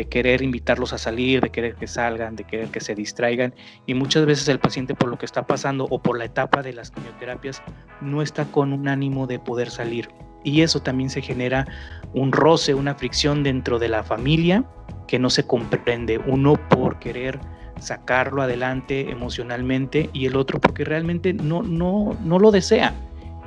querer 0.09 0.43
invitarlos 0.43 0.93
a 0.93 0.99
salir, 0.99 1.41
de 1.41 1.51
querer 1.51 1.75
que 1.75 1.87
salgan, 1.87 2.37
de 2.37 2.45
querer 2.45 2.69
que 2.69 2.81
se 2.81 2.95
distraigan. 2.95 3.55
Y 3.87 3.95
muchas 3.95 4.27
veces 4.27 4.49
el 4.49 4.59
paciente 4.59 4.95
por 4.95 5.11
lo 5.11 5.19
que 5.19 5.27
está 5.27 5.47
pasando 5.47 5.87
o 5.91 6.03
por 6.03 6.19
la 6.19 6.25
etapa 6.25 6.63
de 6.63 6.73
las 6.73 6.91
quimioterapias 6.91 7.63
no 8.01 8.23
está 8.23 8.47
con 8.47 8.73
un 8.73 8.89
ánimo 8.89 9.27
de 9.27 9.39
poder 9.39 9.71
salir. 9.71 10.09
Y 10.43 10.63
eso 10.63 10.81
también 10.81 11.11
se 11.11 11.21
genera 11.21 11.67
un 12.15 12.33
roce, 12.33 12.73
una 12.75 12.95
fricción 12.95 13.43
dentro 13.43 13.79
de 13.79 13.89
la 13.89 14.03
familia 14.03 14.65
que 15.07 15.19
no 15.19 15.29
se 15.29 15.47
comprende. 15.47 16.19
Uno 16.19 16.55
por 16.69 16.99
querer 16.99 17.39
sacarlo 17.79 18.43
adelante 18.43 19.11
emocionalmente 19.11 20.09
y 20.13 20.27
el 20.27 20.37
otro 20.37 20.61
porque 20.61 20.85
realmente 20.85 21.33
no, 21.35 21.63
no, 21.63 22.17
no 22.25 22.39
lo 22.39 22.51
desea 22.51 22.95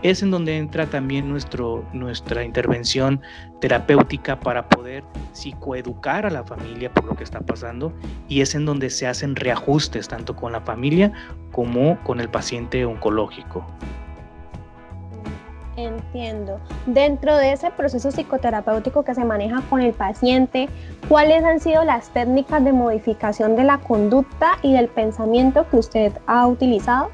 es 0.04 0.22
en 0.22 0.32
donde 0.32 0.58
entra 0.58 0.86
también 0.86 1.30
nuestro, 1.30 1.86
nuestra 1.94 2.44
intervención 2.44 3.22
terapéutica 3.62 4.40
para 4.40 4.68
poder 4.68 5.04
psicoeducar 5.32 6.26
a 6.26 6.30
la 6.30 6.44
familia 6.44 6.94
por 6.94 7.06
lo 7.06 7.16
que 7.16 7.24
está 7.24 7.40
pasando 7.40 7.94
y 8.28 8.42
es 8.42 8.54
en 8.54 8.66
donde 8.66 8.90
se 8.90 9.08
hacen 9.08 9.36
reajustes 9.36 10.10
tanto 10.10 10.36
con 10.36 10.52
la 10.52 10.62
familia 10.62 11.14
como 11.52 11.98
con 12.04 12.20
el 12.20 12.30
paciente 12.30 12.86
oncológico. 12.86 13.66
Entiendo. 15.76 16.60
Dentro 16.86 17.36
de 17.36 17.54
ese 17.54 17.72
proceso 17.72 18.12
psicoterapéutico 18.12 19.04
que 19.04 19.16
se 19.16 19.26
maneja 19.26 19.62
con 19.70 19.82
el 19.82 19.94
paciente, 19.94 20.70
¿cuáles 21.10 21.44
han 21.44 21.60
sido 21.60 21.84
las 21.84 22.10
técnicas 22.10 22.64
de 22.64 22.74
modificación 22.74 23.56
de 23.56 23.64
la 23.64 23.80
conducta 23.80 24.60
y 24.62 24.74
del 24.74 24.88
pensamiento 24.88 25.68
que 25.70 25.78
usted 25.78 26.14
ha 26.28 26.46
utilizado? 26.46 27.10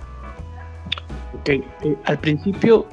Eh, 1.45 1.63
al 2.05 2.19
principio, 2.19 2.85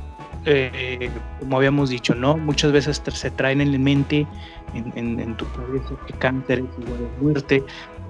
eh, 0.45 1.11
como 1.41 1.57
habíamos 1.57 1.91
dicho, 1.91 2.15
¿no? 2.15 2.37
Muchas 2.37 2.73
veces 2.73 3.03
se 3.05 3.31
traen 3.31 3.61
en 3.61 3.73
la 3.73 3.79
mente, 3.79 4.27
en, 4.75 5.37
tu 5.37 5.47
cabeza, 5.53 5.95
que 6.07 6.13
cáncer 6.15 6.61
es 6.61 6.85
igual 6.85 7.01
a 7.05 7.23
muerte, 7.23 7.65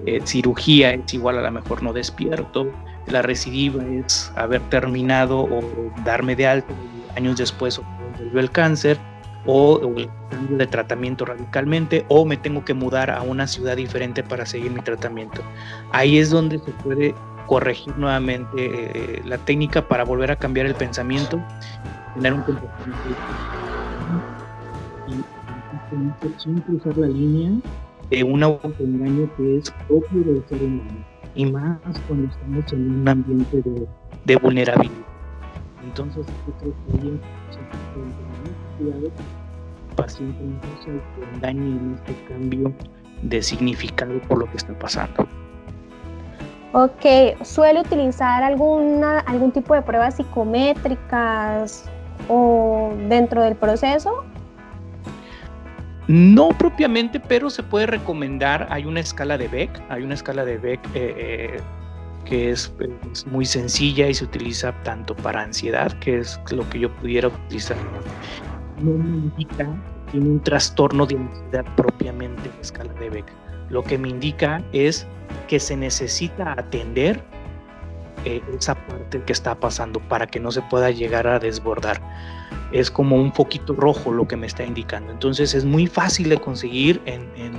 eh, 0.05 0.21
cirugía 0.23 0.91
es 0.93 1.13
igual 1.13 1.37
a 1.39 1.41
lo 1.41 1.51
mejor 1.51 1.81
no 1.81 1.93
despierto, 1.93 2.67
la 3.07 3.21
recidiva 3.21 3.83
es 3.85 4.31
haber 4.35 4.61
terminado 4.69 5.39
o 5.39 5.61
darme 6.03 6.35
de 6.35 6.45
alto 6.47 6.73
años 7.15 7.37
después 7.37 7.79
o 7.79 7.83
volvió 8.19 8.39
el 8.39 8.51
cáncer, 8.51 8.97
o, 9.45 9.79
el 9.97 10.09
cambio 10.29 10.57
de 10.57 10.67
tratamiento 10.67 11.25
radicalmente, 11.25 12.05
o 12.09 12.25
me 12.25 12.37
tengo 12.37 12.63
que 12.63 12.73
mudar 12.73 13.09
a 13.09 13.21
una 13.21 13.47
ciudad 13.47 13.75
diferente 13.75 14.23
para 14.23 14.45
seguir 14.45 14.71
mi 14.71 14.81
tratamiento. 14.81 15.41
Ahí 15.91 16.17
es 16.17 16.29
donde 16.29 16.59
se 16.59 16.71
puede 16.71 17.15
corregir 17.47 17.97
nuevamente 17.97 18.51
eh, 18.57 19.21
la 19.25 19.39
técnica 19.39 19.87
para 19.87 20.03
volver 20.03 20.29
a 20.31 20.35
cambiar 20.35 20.67
el 20.67 20.75
pensamiento, 20.75 21.41
tener 22.13 22.33
un 22.33 22.41
comportamiento 22.41 23.09
y 25.07 25.23
sin 26.39 26.59
cruzar 26.61 26.97
la 26.97 27.07
línea 27.07 27.51
de 28.09 28.23
un 28.23 28.43
autoengaño 28.43 29.29
que 29.35 29.57
es 29.57 29.71
propio 29.87 30.21
del 30.21 30.43
ser 30.47 30.61
humano 30.61 31.05
y 31.35 31.45
más 31.45 31.79
cuando 32.07 32.27
estamos 32.27 32.73
en 32.73 33.01
un 33.01 33.07
ambiente 33.07 33.61
de, 33.61 33.87
de 34.25 34.35
vulnerabilidad. 34.35 34.97
Entonces, 35.83 36.25
yo 36.45 36.53
creo 36.59 36.73
que 37.01 37.07
hay 37.07 37.19
paciente 39.95 40.43
no 40.43 40.59
se 40.83 40.91
autoengañe 40.91 41.77
en 41.77 41.95
este 41.95 42.13
cambio 42.25 42.73
de 43.23 43.41
significado 43.41 44.19
por 44.27 44.39
lo 44.39 44.51
que 44.51 44.57
está 44.57 44.77
pasando. 44.77 45.25
Ok, 46.73 47.41
¿suele 47.43 47.81
utilizar 47.81 48.43
alguna, 48.43 49.19
algún 49.21 49.51
tipo 49.51 49.73
de 49.73 49.81
pruebas 49.81 50.15
psicométricas 50.15 51.85
o 52.27 52.93
dentro 53.07 53.41
del 53.41 53.55
proceso? 53.55 54.25
No 56.07 56.49
propiamente, 56.49 57.19
pero 57.19 57.49
se 57.49 57.63
puede 57.63 57.85
recomendar, 57.85 58.67
hay 58.69 58.85
una 58.85 58.99
escala 58.99 59.37
de 59.37 59.47
Beck, 59.47 59.81
hay 59.89 60.03
una 60.03 60.13
escala 60.13 60.45
de 60.45 60.57
Beck 60.57 60.79
eh, 60.93 61.15
eh, 61.17 61.61
que 62.23 62.51
es, 62.51 62.73
muy 63.25 63.45
sencilla 63.45 64.07
y 64.07 64.13
se 64.13 64.25
utiliza 64.25 64.73
tanto 64.83 65.15
para 65.15 65.41
ansiedad, 65.41 65.91
que 65.99 66.19
es 66.19 66.39
lo 66.51 66.69
que 66.69 66.79
yo 66.79 66.93
pudiera 66.95 67.29
utilizar. 67.29 67.77
No 68.81 68.91
me 68.91 69.17
indica 69.17 69.67
tiene 70.11 70.29
un 70.29 70.39
trastorno 70.39 71.05
de 71.05 71.15
ansiedad 71.17 71.65
propiamente 71.75 72.49
en 72.49 72.61
escala 72.61 72.93
de 72.93 73.09
Beck. 73.09 73.25
Lo 73.69 73.83
que 73.83 73.97
me 73.97 74.09
indica 74.09 74.61
es 74.73 75.07
que 75.47 75.59
se 75.59 75.75
necesita 75.75 76.53
atender 76.53 77.21
eh, 78.25 78.41
esa 78.57 78.75
parte 78.75 79.21
que 79.21 79.33
está 79.33 79.55
pasando 79.55 79.99
para 79.99 80.27
que 80.27 80.39
no 80.39 80.51
se 80.51 80.61
pueda 80.63 80.91
llegar 80.91 81.27
a 81.27 81.39
desbordar. 81.39 82.01
Es 82.71 82.91
como 82.91 83.15
un 83.15 83.31
poquito 83.31 83.73
rojo 83.73 84.11
lo 84.11 84.27
que 84.27 84.35
me 84.35 84.47
está 84.47 84.63
indicando. 84.63 85.11
Entonces 85.11 85.53
es 85.53 85.65
muy 85.65 85.87
fácil 85.87 86.29
de 86.29 86.37
conseguir 86.37 87.01
en, 87.05 87.21
en, 87.35 87.53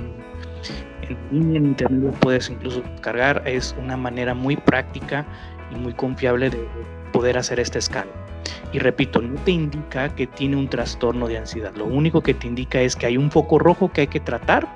en 1.01 1.55
en 1.57 1.65
internet 1.65 2.03
lo 2.03 2.11
puedes 2.19 2.49
incluso 2.49 2.83
cargar. 3.01 3.41
Es 3.45 3.75
una 3.79 3.97
manera 3.97 4.33
muy 4.33 4.55
práctica 4.55 5.25
y 5.71 5.75
muy 5.75 5.93
confiable 5.93 6.49
de 6.49 6.67
poder 7.11 7.37
hacer 7.37 7.59
esta 7.59 7.79
escala. 7.79 8.11
Y 8.71 8.79
repito, 8.79 9.21
no 9.21 9.39
te 9.41 9.51
indica 9.51 10.13
que 10.15 10.27
tiene 10.27 10.55
un 10.55 10.69
trastorno 10.69 11.27
de 11.27 11.37
ansiedad. 11.37 11.73
Lo 11.75 11.85
único 11.85 12.21
que 12.21 12.33
te 12.33 12.47
indica 12.47 12.81
es 12.81 12.95
que 12.95 13.07
hay 13.07 13.17
un 13.17 13.31
foco 13.31 13.57
rojo 13.57 13.91
que 13.91 14.01
hay 14.01 14.07
que 14.07 14.19
tratar 14.19 14.67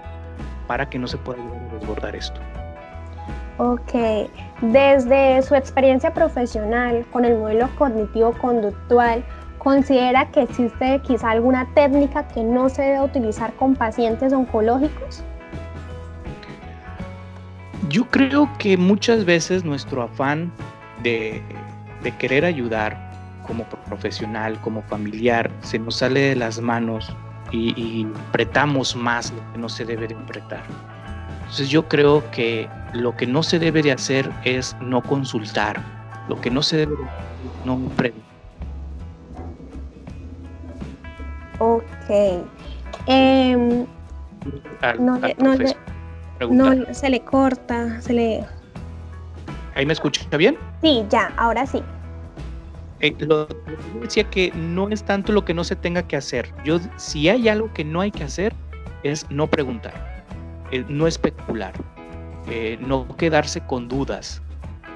para 0.67 0.89
que 0.89 0.99
no 0.99 1.07
se 1.07 1.17
pueda 1.17 1.41
desbordar 1.71 2.15
esto. 2.15 2.39
Ok, 3.57 3.93
desde 4.61 5.41
su 5.43 5.53
experiencia 5.55 6.13
profesional 6.13 7.05
con 7.11 7.23
el 7.23 7.37
modelo 7.37 7.69
cognitivo-conductual, 7.77 9.23
¿considera 9.59 10.29
que 10.31 10.41
existe 10.41 10.99
quizá 11.03 11.29
alguna 11.29 11.67
técnica 11.75 12.27
que 12.27 12.43
no 12.43 12.67
se 12.69 12.81
debe 12.81 13.01
utilizar 13.01 13.53
con 13.53 13.75
pacientes 13.75 14.33
oncológicos? 14.33 15.23
Yo 17.89 18.05
creo 18.09 18.49
que 18.57 18.75
muchas 18.75 19.23
veces 19.23 19.63
nuestro 19.63 20.01
afán 20.01 20.51
de, 21.03 21.43
querer 22.17 22.45
ayudar 22.45 22.97
como 23.45 23.65
profesional, 23.65 24.59
como 24.61 24.81
familiar, 24.83 25.51
se 25.61 25.77
nos 25.77 25.97
sale 25.97 26.21
de 26.21 26.35
las 26.35 26.59
manos 26.59 27.15
y, 27.53 27.69
y 27.79 28.07
apretamos 28.29 28.95
más 28.95 29.31
lo 29.31 29.53
que 29.53 29.59
no 29.59 29.69
se 29.69 29.85
debe 29.85 30.07
de 30.07 30.15
apretar. 30.15 30.63
Entonces 31.39 31.69
yo 31.69 31.87
creo 31.87 32.29
que 32.31 32.67
lo 32.93 33.15
que 33.15 33.27
no 33.27 33.43
se 33.43 33.59
debe 33.59 33.81
de 33.81 33.91
hacer 33.91 34.29
es 34.43 34.75
no 34.81 35.01
consultar, 35.01 35.79
lo 36.27 36.41
que 36.41 36.49
no 36.49 36.63
se 36.63 36.77
debe 36.77 36.95
de 36.95 37.03
hacer 37.03 37.59
es 37.61 37.65
no 37.65 37.79
preguntar. 37.95 38.33
Ok. 41.59 42.43
Em, 43.05 43.85
no, 46.49 46.93
se 46.93 47.09
le 47.09 47.19
corta, 47.21 48.01
se 48.01 48.13
le... 48.13 48.45
¿Ahí 49.75 49.85
me 49.85 49.93
escucha 49.93 50.25
bien? 50.37 50.57
Sí, 50.81 51.05
ya, 51.09 51.31
ahora 51.37 51.65
sí. 51.65 51.83
Eh, 53.03 53.13
lo, 53.19 53.47
decía 54.01 54.23
que 54.23 54.51
no 54.55 54.89
es 54.89 55.03
tanto 55.03 55.31
lo 55.31 55.45
que 55.45 55.53
no 55.53 55.63
se 55.63 55.75
tenga 55.75 56.07
que 56.07 56.15
hacer. 56.15 56.51
Yo, 56.65 56.79
si 56.97 57.29
hay 57.29 57.47
algo 57.49 57.71
que 57.73 57.83
no 57.83 58.01
hay 58.01 58.09
que 58.09 58.23
hacer, 58.23 58.53
es 59.03 59.29
no 59.29 59.47
preguntar 59.47 60.13
eh, 60.73 60.83
no 60.89 61.05
especular, 61.05 61.71
eh, 62.49 62.79
no 62.81 63.07
quedarse 63.15 63.61
con 63.61 63.87
dudas. 63.87 64.41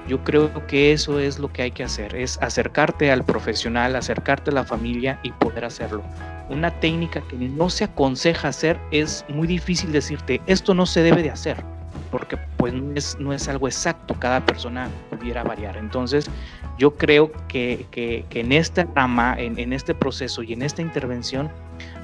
Yo 0.08 0.24
creo 0.24 0.50
que 0.66 0.92
eso 0.92 1.20
es 1.20 1.38
lo 1.38 1.52
que 1.52 1.62
hay 1.62 1.70
que 1.70 1.84
hacer, 1.84 2.16
es 2.16 2.36
acercarte 2.42 3.12
al 3.12 3.24
profesional, 3.24 3.94
acercarte 3.94 4.50
a 4.50 4.54
la 4.54 4.64
familia 4.64 5.20
y 5.22 5.30
poder 5.30 5.64
hacerlo. 5.64 6.02
Una 6.48 6.72
técnica 6.80 7.22
que 7.28 7.36
no 7.36 7.70
se 7.70 7.84
aconseja 7.84 8.48
hacer 8.48 8.76
es 8.90 9.24
muy 9.28 9.46
difícil 9.46 9.92
decirte, 9.92 10.40
esto 10.46 10.74
no 10.74 10.84
se 10.84 11.02
debe 11.02 11.22
de 11.22 11.30
hacer, 11.30 11.62
porque 12.10 12.36
pues 12.56 12.74
no 12.74 12.94
es, 12.94 13.16
no 13.18 13.32
es 13.32 13.48
algo 13.48 13.68
exacto, 13.68 14.14
cada 14.18 14.44
persona 14.44 14.88
pudiera 15.10 15.42
variar. 15.42 15.76
Entonces, 15.76 16.30
yo 16.78 16.94
creo 16.94 17.32
que, 17.48 17.86
que, 17.90 18.24
en 18.30 18.52
esta 18.52 18.86
rama, 18.94 19.34
en, 19.38 19.58
en 19.58 19.72
este 19.72 19.94
proceso 19.94 20.42
y 20.42 20.52
en 20.52 20.62
esta 20.62 20.82
intervención, 20.82 21.50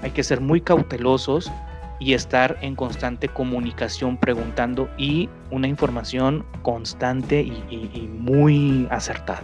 hay 0.03 0.11
que 0.11 0.23
ser 0.23 0.41
muy 0.41 0.61
cautelosos, 0.61 1.51
y 1.99 2.15
estar 2.15 2.59
en 2.61 2.75
constante 2.75 3.29
comunicación 3.29 4.17
preguntando 4.17 4.89
y 4.99 5.29
una 5.51 5.69
información 5.69 6.45
constante 6.63 7.41
y, 7.41 8.11
muy 8.19 8.87
acertada. 8.91 9.43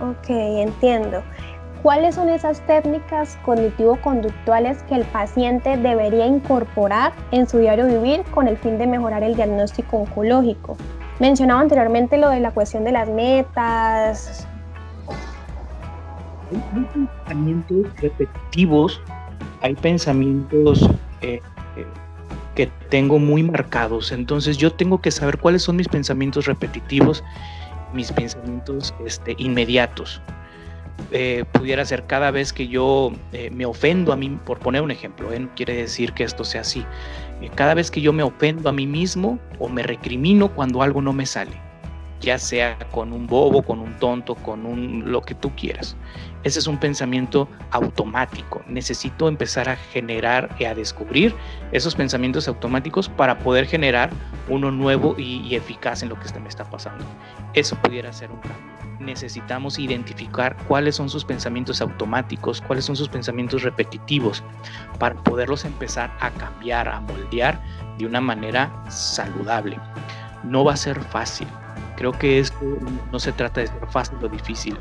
Ok, 0.00 0.28
entiendo. 0.28 1.22
¿Cuáles 1.84 2.14
son 2.14 2.30
esas 2.30 2.62
técnicas 2.66 3.38
cognitivo-conductuales 3.44 4.82
que 4.84 4.94
el 4.94 5.04
paciente 5.04 5.76
debería 5.76 6.26
incorporar 6.26 7.12
en 7.30 7.46
su 7.46 7.58
diario 7.58 7.84
vivir 7.84 8.22
con 8.30 8.48
el 8.48 8.56
fin 8.56 8.78
de 8.78 8.86
mejorar 8.86 9.22
el 9.22 9.36
diagnóstico 9.36 9.98
oncológico? 9.98 10.78
Mencionaba 11.20 11.60
anteriormente 11.60 12.16
lo 12.16 12.30
de 12.30 12.40
la 12.40 12.52
cuestión 12.52 12.84
de 12.84 12.92
las 12.92 13.10
metas. 13.10 14.48
Hay 16.50 16.84
pensamientos 16.94 18.00
repetitivos 18.00 19.02
hay 19.60 19.74
pensamientos 19.74 20.88
eh, 21.20 21.42
eh, 21.76 21.86
que 22.54 22.66
tengo 22.88 23.18
muy 23.18 23.42
marcados, 23.42 24.10
entonces 24.10 24.56
yo 24.56 24.72
tengo 24.72 25.02
que 25.02 25.10
saber 25.10 25.36
cuáles 25.36 25.64
son 25.64 25.76
mis 25.76 25.88
pensamientos 25.88 26.46
repetitivos, 26.46 27.22
mis 27.92 28.10
pensamientos 28.10 28.94
este, 29.04 29.34
inmediatos. 29.36 30.22
Eh, 31.10 31.44
pudiera 31.52 31.84
ser 31.84 32.06
cada 32.06 32.30
vez 32.30 32.52
que 32.52 32.66
yo 32.68 33.12
me 33.52 33.66
ofendo 33.66 34.12
a 34.12 34.16
mí, 34.16 34.38
por 34.44 34.58
poner 34.58 34.82
un 34.82 34.90
ejemplo, 34.90 35.28
no 35.38 35.48
quiere 35.54 35.74
decir 35.74 36.12
que 36.12 36.24
esto 36.24 36.44
sea 36.44 36.62
así, 36.62 36.84
cada 37.54 37.74
vez 37.74 37.90
que 37.90 38.00
yo 38.00 38.12
me 38.12 38.22
ofendo 38.22 38.68
a 38.68 38.72
mí 38.72 38.86
mismo 38.86 39.38
o 39.58 39.68
me 39.68 39.82
recrimino 39.82 40.48
cuando 40.48 40.82
algo 40.82 41.02
no 41.02 41.12
me 41.12 41.26
sale, 41.26 41.52
ya 42.20 42.38
sea 42.38 42.78
con 42.90 43.12
un 43.12 43.26
bobo, 43.26 43.62
con 43.62 43.80
un 43.80 43.92
tonto, 43.98 44.34
con 44.34 44.66
un 44.66 45.10
lo 45.10 45.20
que 45.20 45.34
tú 45.34 45.50
quieras. 45.56 45.96
Ese 46.44 46.58
es 46.58 46.66
un 46.66 46.78
pensamiento 46.78 47.48
automático. 47.70 48.62
Necesito 48.68 49.28
empezar 49.28 49.70
a 49.70 49.76
generar 49.76 50.54
y 50.58 50.64
a 50.64 50.74
descubrir 50.74 51.34
esos 51.72 51.94
pensamientos 51.94 52.48
automáticos 52.48 53.08
para 53.08 53.38
poder 53.38 53.66
generar 53.66 54.10
uno 54.48 54.70
nuevo 54.70 55.14
y, 55.18 55.54
eficaz 55.54 56.02
en 56.02 56.10
lo 56.10 56.20
que 56.20 56.38
me 56.38 56.48
está 56.48 56.64
pasando. 56.64 57.04
Eso 57.54 57.76
pudiera 57.76 58.12
ser 58.12 58.30
un 58.30 58.38
cambio. 58.40 58.74
Necesitamos 59.00 59.78
identificar 59.78 60.56
cuáles 60.68 60.96
son 60.96 61.08
sus 61.08 61.24
pensamientos 61.24 61.80
automáticos, 61.80 62.60
cuáles 62.60 62.84
son 62.84 62.94
sus 62.94 63.08
pensamientos 63.08 63.62
repetitivos, 63.62 64.42
para 64.98 65.14
poderlos 65.14 65.64
empezar 65.64 66.14
a 66.20 66.30
cambiar, 66.30 66.88
a 66.88 67.00
moldear 67.00 67.60
de 67.98 68.06
una 68.06 68.20
manera 68.20 68.70
saludable. 68.90 69.78
No 70.42 70.62
va 70.62 70.74
a 70.74 70.76
ser 70.76 71.00
fácil. 71.04 71.48
Creo 71.96 72.12
que 72.12 72.38
esto 72.38 72.58
no 73.10 73.18
se 73.18 73.32
trata 73.32 73.62
de 73.62 73.68
ser 73.68 73.86
fácil 73.88 74.18
o 74.22 74.28
difícil. 74.28 74.76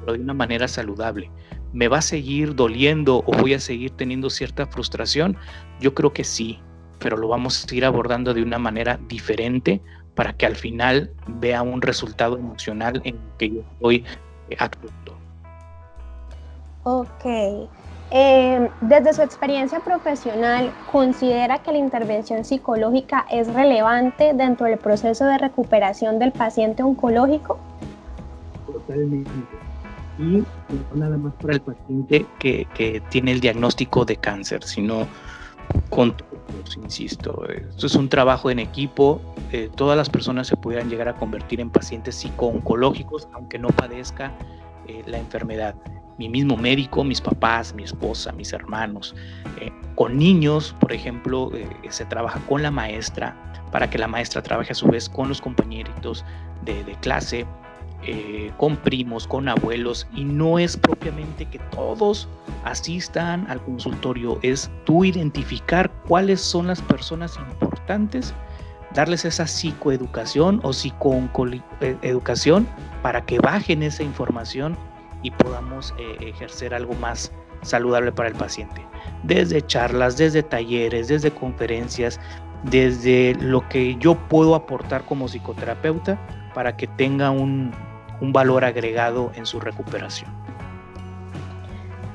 Pero 0.00 0.12
de 0.12 0.20
una 0.20 0.34
manera 0.34 0.68
saludable. 0.68 1.30
¿Me 1.72 1.88
va 1.88 1.98
a 1.98 2.02
seguir 2.02 2.54
doliendo 2.54 3.24
o 3.26 3.32
voy 3.32 3.54
a 3.54 3.60
seguir 3.60 3.90
teniendo 3.90 4.30
cierta 4.30 4.66
frustración? 4.66 5.36
Yo 5.80 5.94
creo 5.94 6.12
que 6.12 6.24
sí, 6.24 6.60
pero 6.98 7.16
lo 7.16 7.28
vamos 7.28 7.66
a 7.68 7.74
ir 7.74 7.84
abordando 7.84 8.32
de 8.32 8.42
una 8.42 8.58
manera 8.58 9.00
diferente 9.08 9.80
para 10.14 10.32
que 10.32 10.46
al 10.46 10.54
final 10.54 11.10
vea 11.26 11.62
un 11.62 11.82
resultado 11.82 12.38
emocional 12.38 13.00
en 13.04 13.18
que 13.38 13.50
yo 13.50 13.60
estoy 13.60 14.04
eh, 14.50 14.56
actuando. 14.58 15.18
Ok. 16.84 17.68
Eh, 18.10 18.70
desde 18.82 19.12
su 19.12 19.22
experiencia 19.22 19.80
profesional, 19.80 20.72
¿considera 20.92 21.58
que 21.58 21.72
la 21.72 21.78
intervención 21.78 22.44
psicológica 22.44 23.26
es 23.30 23.52
relevante 23.52 24.34
dentro 24.34 24.66
del 24.66 24.78
proceso 24.78 25.24
de 25.24 25.38
recuperación 25.38 26.20
del 26.20 26.30
paciente 26.30 26.84
oncológico? 26.84 27.58
Totalmente. 28.86 29.30
Y 30.18 30.22
no 30.22 30.44
nada 30.94 31.16
más 31.18 31.34
para 31.34 31.54
el 31.54 31.60
paciente 31.60 32.24
que, 32.38 32.66
que 32.74 33.02
tiene 33.10 33.32
el 33.32 33.40
diagnóstico 33.40 34.04
de 34.04 34.16
cáncer, 34.16 34.62
sino 34.62 35.08
con 35.90 36.16
todos, 36.16 36.76
insisto. 36.76 37.46
Esto 37.48 37.86
es 37.86 37.94
un 37.94 38.08
trabajo 38.08 38.50
en 38.50 38.58
equipo. 38.58 39.20
Eh, 39.52 39.70
todas 39.74 39.96
las 39.96 40.10
personas 40.10 40.46
se 40.46 40.56
pudieran 40.56 40.88
llegar 40.88 41.08
a 41.08 41.14
convertir 41.14 41.60
en 41.60 41.70
pacientes 41.70 42.14
psico-oncológicos, 42.16 43.28
aunque 43.32 43.58
no 43.58 43.68
padezca 43.68 44.32
eh, 44.86 45.02
la 45.06 45.18
enfermedad. 45.18 45.74
Mi 46.18 46.28
mismo 46.28 46.56
médico, 46.56 47.02
mis 47.02 47.20
papás, 47.20 47.74
mi 47.74 47.82
esposa, 47.82 48.32
mis 48.32 48.52
hermanos. 48.52 49.14
Eh, 49.60 49.72
con 49.94 50.16
niños, 50.16 50.74
por 50.78 50.92
ejemplo, 50.92 51.50
se 51.88 52.04
trabaja 52.04 52.40
con 52.48 52.62
la 52.62 52.70
maestra 52.70 53.36
para 53.70 53.90
que 53.90 53.98
la 53.98 54.08
maestra 54.08 54.42
trabaje 54.42 54.72
a 54.72 54.74
su 54.74 54.86
vez 54.86 55.08
con 55.08 55.28
los 55.28 55.40
compañeritos 55.40 56.24
de, 56.64 56.84
de 56.84 56.94
clase 56.96 57.46
eh, 58.06 58.52
con 58.56 58.76
primos, 58.76 59.26
con 59.26 59.48
abuelos, 59.48 60.06
y 60.14 60.24
no 60.24 60.58
es 60.58 60.76
propiamente 60.76 61.46
que 61.46 61.58
todos 61.70 62.28
asistan 62.64 63.46
al 63.48 63.62
consultorio, 63.62 64.38
es 64.42 64.70
tú 64.84 65.04
identificar 65.04 65.90
cuáles 66.06 66.40
son 66.40 66.66
las 66.66 66.80
personas 66.82 67.36
importantes 67.36 68.34
darles 68.94 69.24
esa 69.24 69.46
psicoeducación 69.46 70.60
o 70.62 70.72
psicoeducación 70.72 72.66
para 73.02 73.26
que 73.26 73.38
bajen 73.38 73.82
esa 73.82 74.02
información 74.02 74.76
y 75.22 75.30
podamos 75.32 75.92
eh, 75.98 76.16
ejercer 76.20 76.72
algo 76.72 76.94
más 76.94 77.32
saludable 77.62 78.12
para 78.12 78.28
el 78.28 78.34
paciente. 78.34 78.84
Desde 79.24 79.60
charlas, 79.66 80.16
desde 80.16 80.42
talleres, 80.42 81.08
desde 81.08 81.30
conferencias, 81.30 82.20
desde 82.62 83.34
lo 83.40 83.68
que 83.68 83.96
yo 83.96 84.14
puedo 84.14 84.54
aportar 84.54 85.04
como 85.04 85.28
psicoterapeuta 85.28 86.18
para 86.54 86.76
que 86.76 86.86
tenga 86.86 87.30
un, 87.30 87.72
un 88.20 88.32
valor 88.32 88.64
agregado 88.64 89.32
en 89.34 89.46
su 89.46 89.60
recuperación. 89.60 90.30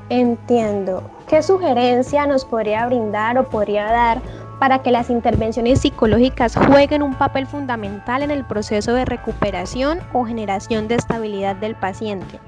Entiendo. 0.09 1.09
¿Qué 1.27 1.43
sugerencia 1.43 2.25
nos 2.25 2.43
podría 2.43 2.87
brindar 2.87 3.37
o 3.37 3.47
podría 3.47 3.85
dar 3.85 4.21
para 4.59 4.81
que 4.81 4.91
las 4.91 5.09
intervenciones 5.09 5.81
psicológicas 5.81 6.55
jueguen 6.55 7.01
un 7.01 7.13
papel 7.13 7.45
fundamental 7.45 8.23
en 8.23 8.31
el 8.31 8.43
proceso 8.45 8.93
de 8.93 9.05
recuperación 9.05 9.99
o 10.13 10.25
generación 10.25 10.87
de 10.87 10.95
estabilidad 10.95 11.55
del 11.55 11.75
paciente? 11.75 12.39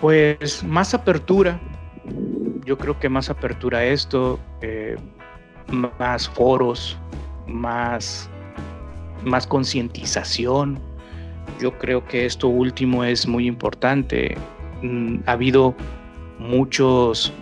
Pues 0.00 0.62
más 0.64 0.94
apertura, 0.94 1.58
yo 2.64 2.78
creo 2.78 2.98
que 2.98 3.08
más 3.08 3.28
apertura 3.28 3.78
a 3.78 3.84
esto, 3.84 4.38
eh, 4.60 4.96
más 5.98 6.28
foros, 6.28 6.98
más, 7.46 8.30
más 9.24 9.46
concientización. 9.46 10.78
Yo 11.60 11.76
creo 11.78 12.04
que 12.04 12.26
esto 12.26 12.48
último 12.48 13.04
es 13.04 13.26
muy 13.26 13.46
importante. 13.46 14.36
Mm, 14.82 15.18
ha 15.26 15.32
habido 15.32 15.74
muchos 16.38 17.32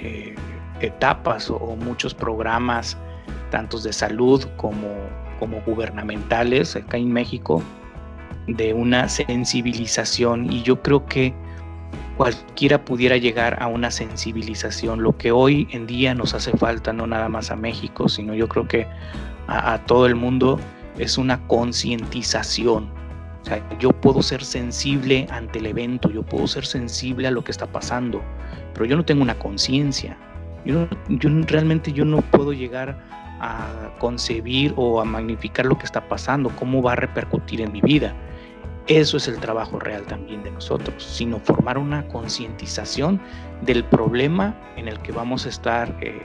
eh, 0.00 0.34
etapas 0.80 1.50
o, 1.50 1.76
muchos 1.76 2.14
programas, 2.14 2.96
tantos 3.50 3.82
de 3.84 3.92
salud 3.92 4.44
como, 4.56 4.88
como 5.38 5.60
gubernamentales 5.62 6.76
acá 6.76 6.96
en 6.96 7.12
México, 7.12 7.62
de 8.46 8.74
una 8.74 9.08
sensibilización 9.08 10.52
y 10.52 10.62
yo 10.62 10.82
creo 10.82 11.06
que 11.06 11.32
cualquiera 12.16 12.84
pudiera 12.84 13.16
llegar 13.16 13.62
a 13.62 13.66
una 13.66 13.90
sensibilización. 13.90 15.02
Lo 15.02 15.16
que 15.16 15.32
hoy 15.32 15.68
en 15.70 15.86
día 15.86 16.14
nos 16.14 16.34
hace 16.34 16.52
falta, 16.52 16.92
no 16.92 17.06
nada 17.06 17.28
más 17.28 17.50
a 17.50 17.56
México, 17.56 18.08
sino 18.08 18.34
yo 18.34 18.48
creo 18.48 18.68
que 18.68 18.86
a, 19.46 19.78
todo 19.86 20.06
el 20.06 20.14
mundo, 20.14 20.58
es 20.98 21.18
una 21.18 21.46
concientización. 21.46 22.90
O 23.42 23.44
sea, 23.44 23.78
yo 23.78 23.90
puedo 23.90 24.22
ser 24.22 24.44
sensible 24.44 25.26
ante 25.30 25.58
el 25.58 25.66
evento, 25.66 26.10
yo 26.10 26.22
puedo 26.22 26.46
ser 26.46 26.64
sensible 26.64 27.26
a 27.26 27.30
lo 27.30 27.42
que 27.42 27.50
está 27.50 27.66
pasando, 27.66 28.22
pero 28.72 28.86
yo 28.86 28.96
no 28.96 29.04
tengo 29.04 29.22
una 29.22 29.38
conciencia. 29.38 30.16
Yo, 30.64 30.86
yo 31.08 31.28
realmente 31.48 31.92
yo 31.92 32.04
no 32.04 32.20
puedo 32.20 32.52
llegar 32.52 32.96
a 33.40 33.90
concebir 33.98 34.72
o 34.76 35.00
a 35.00 35.04
magnificar 35.04 35.66
lo 35.66 35.76
que 35.76 35.84
está 35.84 36.08
pasando, 36.08 36.50
cómo 36.50 36.80
va 36.80 36.92
a 36.92 36.96
repercutir 36.96 37.60
en 37.60 37.72
mi 37.72 37.80
vida. 37.80 38.14
Eso 38.86 39.16
es 39.16 39.26
el 39.28 39.38
trabajo 39.38 39.78
real 39.80 40.02
también 40.02 40.42
de 40.42 40.50
nosotros, 40.50 41.02
sino 41.02 41.38
formar 41.40 41.78
una 41.78 42.06
concientización 42.08 43.20
del 43.62 43.84
problema 43.84 44.56
en 44.76 44.88
el 44.88 44.98
que 45.00 45.12
vamos 45.12 45.46
a 45.46 45.48
estar 45.48 45.96
eh, 46.00 46.20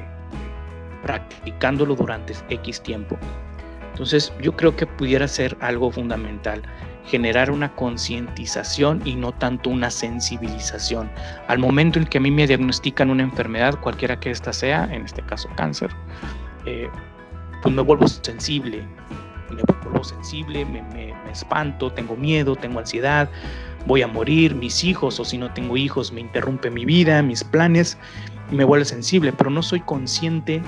practicándolo 1.03 1.95
durante 1.95 2.33
X 2.49 2.81
tiempo. 2.81 3.17
Entonces 3.97 4.31
yo 4.43 4.55
creo 4.55 4.75
que 4.75 4.85
pudiera 4.85 5.27
ser 5.27 5.57
algo 5.59 5.89
fundamental, 5.89 6.61
generar 7.07 7.49
una 7.49 7.73
concientización 7.73 9.01
y 9.05 9.15
no 9.15 9.31
tanto 9.31 9.71
una 9.71 9.89
sensibilización. 9.89 11.09
Al 11.47 11.57
momento 11.57 11.97
en 11.97 12.05
que 12.05 12.19
a 12.19 12.21
mí 12.21 12.29
me 12.29 12.45
diagnostican 12.45 13.09
una 13.09 13.23
enfermedad, 13.23 13.79
cualquiera 13.81 14.19
que 14.19 14.29
ésta 14.29 14.53
sea, 14.53 14.87
en 14.93 15.01
este 15.01 15.23
caso 15.23 15.49
cáncer, 15.55 15.89
eh, 16.67 16.87
pues 17.63 17.73
me 17.73 17.81
vuelvo 17.81 18.07
sensible, 18.07 18.83
me 19.49 19.63
vuelvo 19.81 20.03
sensible, 20.03 20.63
me, 20.63 21.15
espanto, 21.31 21.91
tengo 21.91 22.15
miedo, 22.15 22.55
tengo 22.55 22.77
ansiedad, 22.77 23.27
voy 23.87 24.03
a 24.03 24.07
morir, 24.07 24.53
mis 24.53 24.83
hijos 24.83 25.19
o 25.19 25.25
si 25.25 25.39
no 25.39 25.51
tengo 25.53 25.75
hijos 25.75 26.11
me 26.11 26.21
interrumpe 26.21 26.69
mi 26.69 26.85
vida, 26.85 27.23
mis 27.23 27.43
planes, 27.43 27.97
y 28.51 28.55
me 28.55 28.63
vuelve 28.63 28.85
sensible, 28.85 29.33
pero 29.33 29.49
no 29.49 29.63
soy 29.63 29.79
consciente 29.79 30.61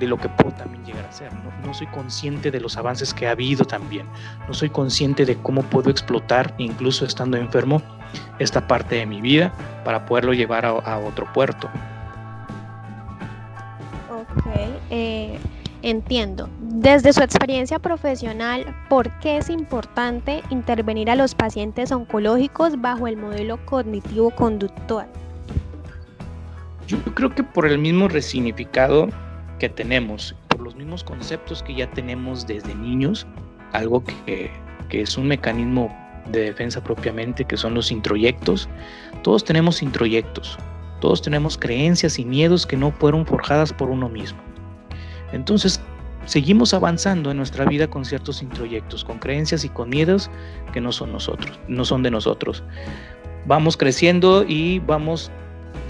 de 0.00 0.06
lo 0.06 0.16
que 0.16 0.28
puedo 0.30 0.50
también 0.56 0.84
llegar 0.84 1.04
a 1.04 1.12
ser, 1.12 1.30
no, 1.64 1.74
soy 1.74 1.86
consciente 1.88 2.50
de 2.50 2.58
los 2.58 2.76
avances 2.76 3.14
que 3.14 3.28
ha 3.28 3.32
habido 3.32 3.64
también, 3.64 4.06
no 4.48 4.54
soy 4.54 4.70
consciente 4.70 5.26
de 5.26 5.36
cómo 5.36 5.62
puedo 5.62 5.90
explotar, 5.90 6.54
incluso 6.58 7.04
estando 7.04 7.36
enfermo, 7.36 7.82
esta 8.40 8.66
parte 8.66 8.96
de 8.96 9.06
mi 9.06 9.20
vida 9.20 9.52
para 9.84 10.06
poderlo 10.06 10.32
llevar 10.32 10.64
a, 10.64 10.98
otro 10.98 11.30
puerto. 11.32 11.68
Ok, 14.10 14.46
eh, 14.90 15.38
entiendo. 15.82 16.48
Desde 16.60 17.12
su 17.12 17.22
experiencia 17.22 17.78
profesional, 17.78 18.74
¿por 18.88 19.10
qué 19.20 19.36
es 19.36 19.50
importante 19.50 20.42
intervenir 20.50 21.10
a 21.10 21.14
los 21.14 21.34
pacientes 21.34 21.92
oncológicos 21.92 22.80
bajo 22.80 23.06
el 23.06 23.16
modelo 23.16 23.64
cognitivo-conductual? 23.66 25.06
Yo 26.88 26.98
creo 27.14 27.32
que 27.32 27.44
por 27.44 27.66
el 27.66 27.78
mismo 27.78 28.08
resignificado 28.08 29.08
que 29.60 29.68
tenemos, 29.68 30.34
por 30.48 30.60
los 30.60 30.74
mismos 30.74 31.04
conceptos 31.04 31.62
que 31.62 31.74
ya 31.74 31.88
tenemos 31.92 32.48
desde 32.48 32.74
niños, 32.74 33.26
algo 33.72 34.02
que, 34.02 34.50
que 34.88 35.02
es 35.02 35.16
un 35.16 35.28
mecanismo 35.28 35.96
de 36.32 36.40
defensa 36.40 36.82
propiamente, 36.82 37.44
que 37.44 37.56
son 37.56 37.74
los 37.74 37.92
introyectos. 37.92 38.68
Todos 39.22 39.44
tenemos 39.44 39.82
introyectos, 39.82 40.58
todos 41.00 41.22
tenemos 41.22 41.56
creencias 41.56 42.18
y 42.18 42.24
miedos 42.24 42.66
que 42.66 42.76
no 42.76 42.90
fueron 42.90 43.24
forjadas 43.24 43.72
por 43.72 43.90
uno 43.90 44.08
mismo. 44.08 44.40
Entonces, 45.32 45.80
seguimos 46.26 46.74
avanzando 46.74 47.30
en 47.30 47.36
nuestra 47.36 47.64
vida 47.64 47.88
con 47.88 48.04
ciertos 48.04 48.42
introyectos, 48.42 49.04
con 49.04 49.18
creencias 49.18 49.64
y 49.64 49.68
con 49.68 49.90
miedos 49.90 50.30
que 50.72 50.80
no 50.80 50.90
son 50.90 51.12
nosotros, 51.12 51.58
no 51.68 51.84
son 51.84 52.02
de 52.02 52.10
nosotros. 52.10 52.64
Vamos 53.46 53.76
creciendo 53.76 54.44
y 54.46 54.80
vamos 54.80 55.30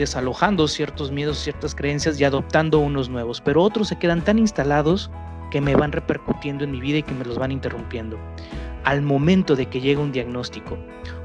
desalojando 0.01 0.67
ciertos 0.67 1.13
miedos, 1.13 1.39
ciertas 1.39 1.75
creencias 1.75 2.21
y 2.21 2.25
adoptando 2.25 2.81
unos 2.81 3.09
nuevos, 3.09 3.41
pero 3.41 3.63
otros 3.63 3.89
se 3.89 3.99
quedan 3.99 4.23
tan 4.23 4.39
instalados 4.39 5.11
que 5.51 5.61
me 5.61 5.77
van 5.77 5.93
repercutiendo 5.93 6.65
en 6.65 6.73
mi 6.73 6.81
vida 6.81 6.99
y 6.99 7.03
que 7.03 7.15
me 7.15 7.25
los 7.25 7.39
van 7.39 7.53
interrumpiendo. 7.53 8.19
Al 8.85 9.03
momento 9.03 9.55
de 9.55 9.67
que 9.67 9.81
llega 9.81 10.01
un 10.01 10.13
diagnóstico 10.13 10.79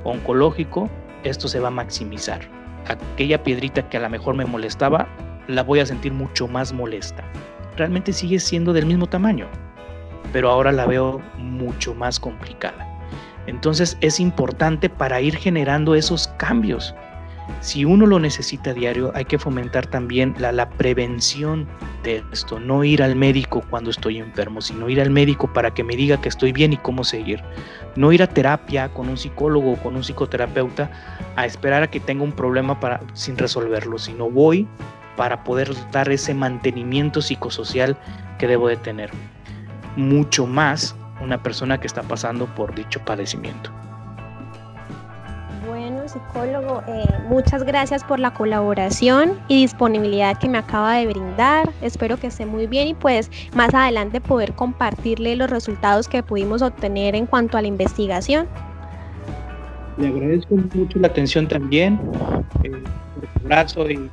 oncológico, 0.04 0.90
esto 1.24 1.48
se 1.48 1.60
va 1.60 1.70
a 1.70 1.72
maximizar. 1.72 2.42
Aquella 2.88 3.42
piedrita 3.42 3.90
que 3.90 3.98
a 3.98 4.02
lo 4.02 4.10
mejor 4.10 4.36
me 4.36 4.46
molestaba, 4.46 5.08
la 5.48 5.64
voy 5.64 5.80
a 5.80 5.86
sentir 5.86 6.14
mucho 6.14 6.48
más 6.48 6.74
molesta 6.74 7.24
realmente 7.78 8.14
sigue 8.14 8.40
siendo 8.40 8.74
del 8.74 8.86
mismo 8.86 9.08
tamaño, 9.08 9.48
pero 10.32 10.50
ahora 10.50 10.72
la 10.72 10.86
veo 10.86 11.22
mucho 11.38 11.94
más 11.94 12.20
complicada. 12.20 12.92
Entonces 13.48 13.98
es 14.02 14.20
importante 14.20 14.90
para 14.90 15.22
ir 15.22 15.36
generando 15.36 15.96
esos 15.96 16.28
cambios. 16.38 16.96
Si 17.62 17.86
uno 17.86 18.06
lo 18.06 18.20
necesita 18.20 18.74
diario, 18.74 19.12
hay 19.16 19.26
que 19.26 19.40
fomentar 19.40 19.88
también 19.88 20.36
la, 20.38 20.52
la, 20.52 20.70
prevención 20.70 21.68
de 22.04 22.24
esto. 22.32 22.60
No 22.60 22.84
ir 22.84 23.02
al 23.02 23.16
médico 23.16 23.64
cuando 23.70 23.90
estoy 23.90 24.20
enfermo, 24.20 24.62
sino 24.62 24.90
ir 24.90 25.02
al 25.02 25.10
médico 25.10 25.52
para 25.52 25.74
que 25.74 25.84
me 25.84 25.96
diga 25.96 26.22
que 26.22 26.30
estoy 26.30 26.52
bien 26.52 26.74
y 26.74 26.78
cómo 26.78 27.04
seguir. 27.04 27.44
No 27.96 28.12
ir 28.12 28.22
a 28.22 28.28
terapia 28.28 28.90
con 28.90 29.10
un 29.10 29.18
psicólogo 29.18 29.74
o 29.74 29.78
con 29.78 29.96
un 29.96 30.04
psicoterapeuta 30.04 30.92
a 31.36 31.46
esperar 31.46 31.84
a 31.84 31.90
que 31.90 32.00
tenga 32.00 32.24
un 32.24 32.32
problema 32.34 32.80
para, 32.80 33.02
sin 33.14 33.38
resolverlo, 33.38 33.98
sino 33.98 34.30
voy 34.30 34.68
para 35.16 35.44
poder 35.44 35.74
dar 35.92 36.10
ese 36.12 36.34
mantenimiento 36.34 37.22
psicosocial 37.22 37.98
que 38.38 38.48
debo 38.48 38.68
de 38.68 38.78
tener. 38.78 39.12
Mucho 39.96 40.46
más 40.46 40.96
una 41.22 41.42
persona 41.42 41.80
que 41.80 41.88
está 41.88 42.02
pasando 42.04 42.46
por 42.48 42.76
dicho 42.76 43.00
padecimiento. 43.06 43.72
Psicólogo, 46.16 46.82
eh, 46.88 47.06
muchas 47.28 47.64
gracias 47.64 48.02
por 48.06 48.20
la 48.20 48.34
colaboración 48.34 49.38
y 49.50 49.62
disponibilidad 49.62 50.40
que 50.40 50.48
me 50.48 50.58
acaba 50.58 50.94
de 50.94 51.08
brindar. 51.08 51.70
Espero 51.82 52.16
que 52.16 52.28
esté 52.28 52.46
muy 52.46 52.68
bien 52.68 52.88
y 52.88 52.94
pues 52.94 53.30
más 53.54 53.74
adelante 53.74 54.22
poder 54.22 54.54
compartirle 54.54 55.36
los 55.36 55.50
resultados 55.50 56.08
que 56.08 56.24
pudimos 56.24 56.62
obtener 56.62 57.16
en 57.16 57.26
cuanto 57.26 57.58
a 57.58 57.62
la 57.62 57.68
investigación. 57.68 58.48
Le 59.98 60.08
agradezco 60.08 60.56
mucho 60.56 61.00
la 61.00 61.08
atención 61.08 61.50
también, 61.50 62.00
eh, 62.64 62.72
el 62.72 63.52
abrazo 63.52 63.90
y 63.90 64.10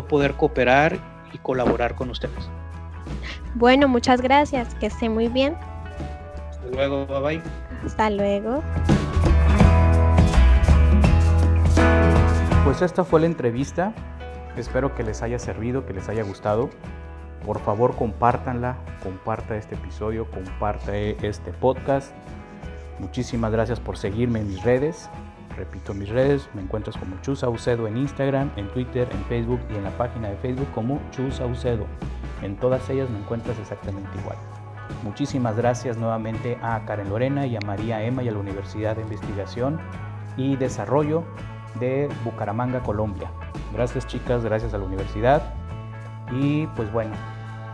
poder 0.00 0.34
cooperar 0.34 0.98
y 1.32 1.38
colaborar 1.38 1.94
con 1.94 2.10
ustedes. 2.10 2.48
Bueno, 3.54 3.88
muchas 3.88 4.20
gracias, 4.20 4.74
que 4.74 4.86
esté 4.86 5.08
muy 5.08 5.28
bien. 5.28 5.54
Hasta 6.50 6.66
luego, 6.74 7.06
bye 7.06 7.20
bye. 7.20 7.42
Hasta 7.86 8.10
luego. 8.10 8.62
Pues 12.64 12.80
esta 12.80 13.02
fue 13.02 13.18
la 13.18 13.26
entrevista. 13.26 13.92
Espero 14.56 14.94
que 14.94 15.02
les 15.02 15.20
haya 15.22 15.40
servido, 15.40 15.84
que 15.84 15.92
les 15.92 16.08
haya 16.08 16.22
gustado. 16.22 16.70
Por 17.44 17.58
favor, 17.58 17.96
compártanla, 17.96 18.76
comparta 19.02 19.56
este 19.56 19.74
episodio, 19.74 20.30
comparta 20.30 20.96
este 20.96 21.52
podcast. 21.52 22.12
Muchísimas 23.00 23.50
gracias 23.50 23.80
por 23.80 23.98
seguirme 23.98 24.38
en 24.38 24.46
mis 24.46 24.62
redes. 24.62 25.10
Repito 25.56 25.92
mis 25.92 26.08
redes, 26.08 26.48
me 26.54 26.62
encuentras 26.62 26.96
como 26.96 27.20
Chus 27.20 27.40
Saucedo 27.40 27.88
en 27.88 27.96
Instagram, 27.96 28.52
en 28.56 28.68
Twitter, 28.68 29.08
en 29.10 29.24
Facebook 29.24 29.60
y 29.68 29.74
en 29.74 29.82
la 29.82 29.90
página 29.90 30.30
de 30.30 30.36
Facebook 30.36 30.68
como 30.72 31.00
Chus 31.10 31.36
Saucedo. 31.36 31.86
En 32.42 32.56
todas 32.56 32.88
ellas 32.88 33.10
me 33.10 33.18
encuentras 33.18 33.58
exactamente 33.58 34.16
igual. 34.20 34.36
Muchísimas 35.02 35.56
gracias 35.56 35.96
nuevamente 35.96 36.56
a 36.62 36.84
Karen 36.84 37.08
Lorena 37.08 37.44
y 37.44 37.56
a 37.56 37.60
María 37.66 38.04
Emma 38.04 38.22
y 38.22 38.28
a 38.28 38.32
la 38.32 38.38
Universidad 38.38 38.94
de 38.94 39.02
Investigación 39.02 39.80
y 40.36 40.54
Desarrollo 40.54 41.24
de 41.78 42.08
Bucaramanga, 42.24 42.82
Colombia. 42.82 43.30
Gracias 43.72 44.06
chicas, 44.06 44.44
gracias 44.44 44.74
a 44.74 44.78
la 44.78 44.84
universidad. 44.84 45.42
Y 46.30 46.66
pues 46.68 46.92
bueno, 46.92 47.12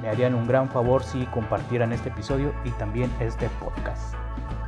me 0.00 0.08
harían 0.08 0.34
un 0.34 0.46
gran 0.46 0.68
favor 0.68 1.02
si 1.02 1.26
compartieran 1.26 1.92
este 1.92 2.08
episodio 2.08 2.52
y 2.64 2.70
también 2.72 3.10
este 3.20 3.48
podcast. 3.60 4.14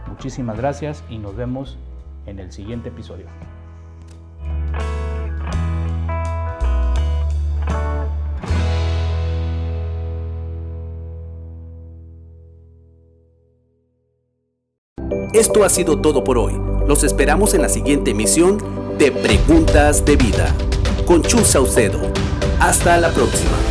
Muchísimas 0.09 0.57
gracias 0.57 1.05
y 1.09 1.19
nos 1.19 1.37
vemos 1.37 1.79
en 2.27 2.39
el 2.39 2.53
siguiente 2.53 2.89
episodio. 2.89 3.27
Esto 15.33 15.63
ha 15.63 15.69
sido 15.69 16.01
todo 16.01 16.25
por 16.25 16.39
hoy. 16.39 16.61
Los 16.89 17.05
esperamos 17.05 17.55
en 17.55 17.63
la 17.63 17.69
siguiente 17.69 18.11
emisión 18.11 18.59
de 18.99 19.13
Preguntas 19.13 20.05
de 20.05 20.17
Vida 20.17 20.53
con 21.07 21.23
Chus 21.23 21.47
Saucedo. 21.47 22.01
Hasta 22.59 22.97
la 22.97 23.11
próxima. 23.11 23.70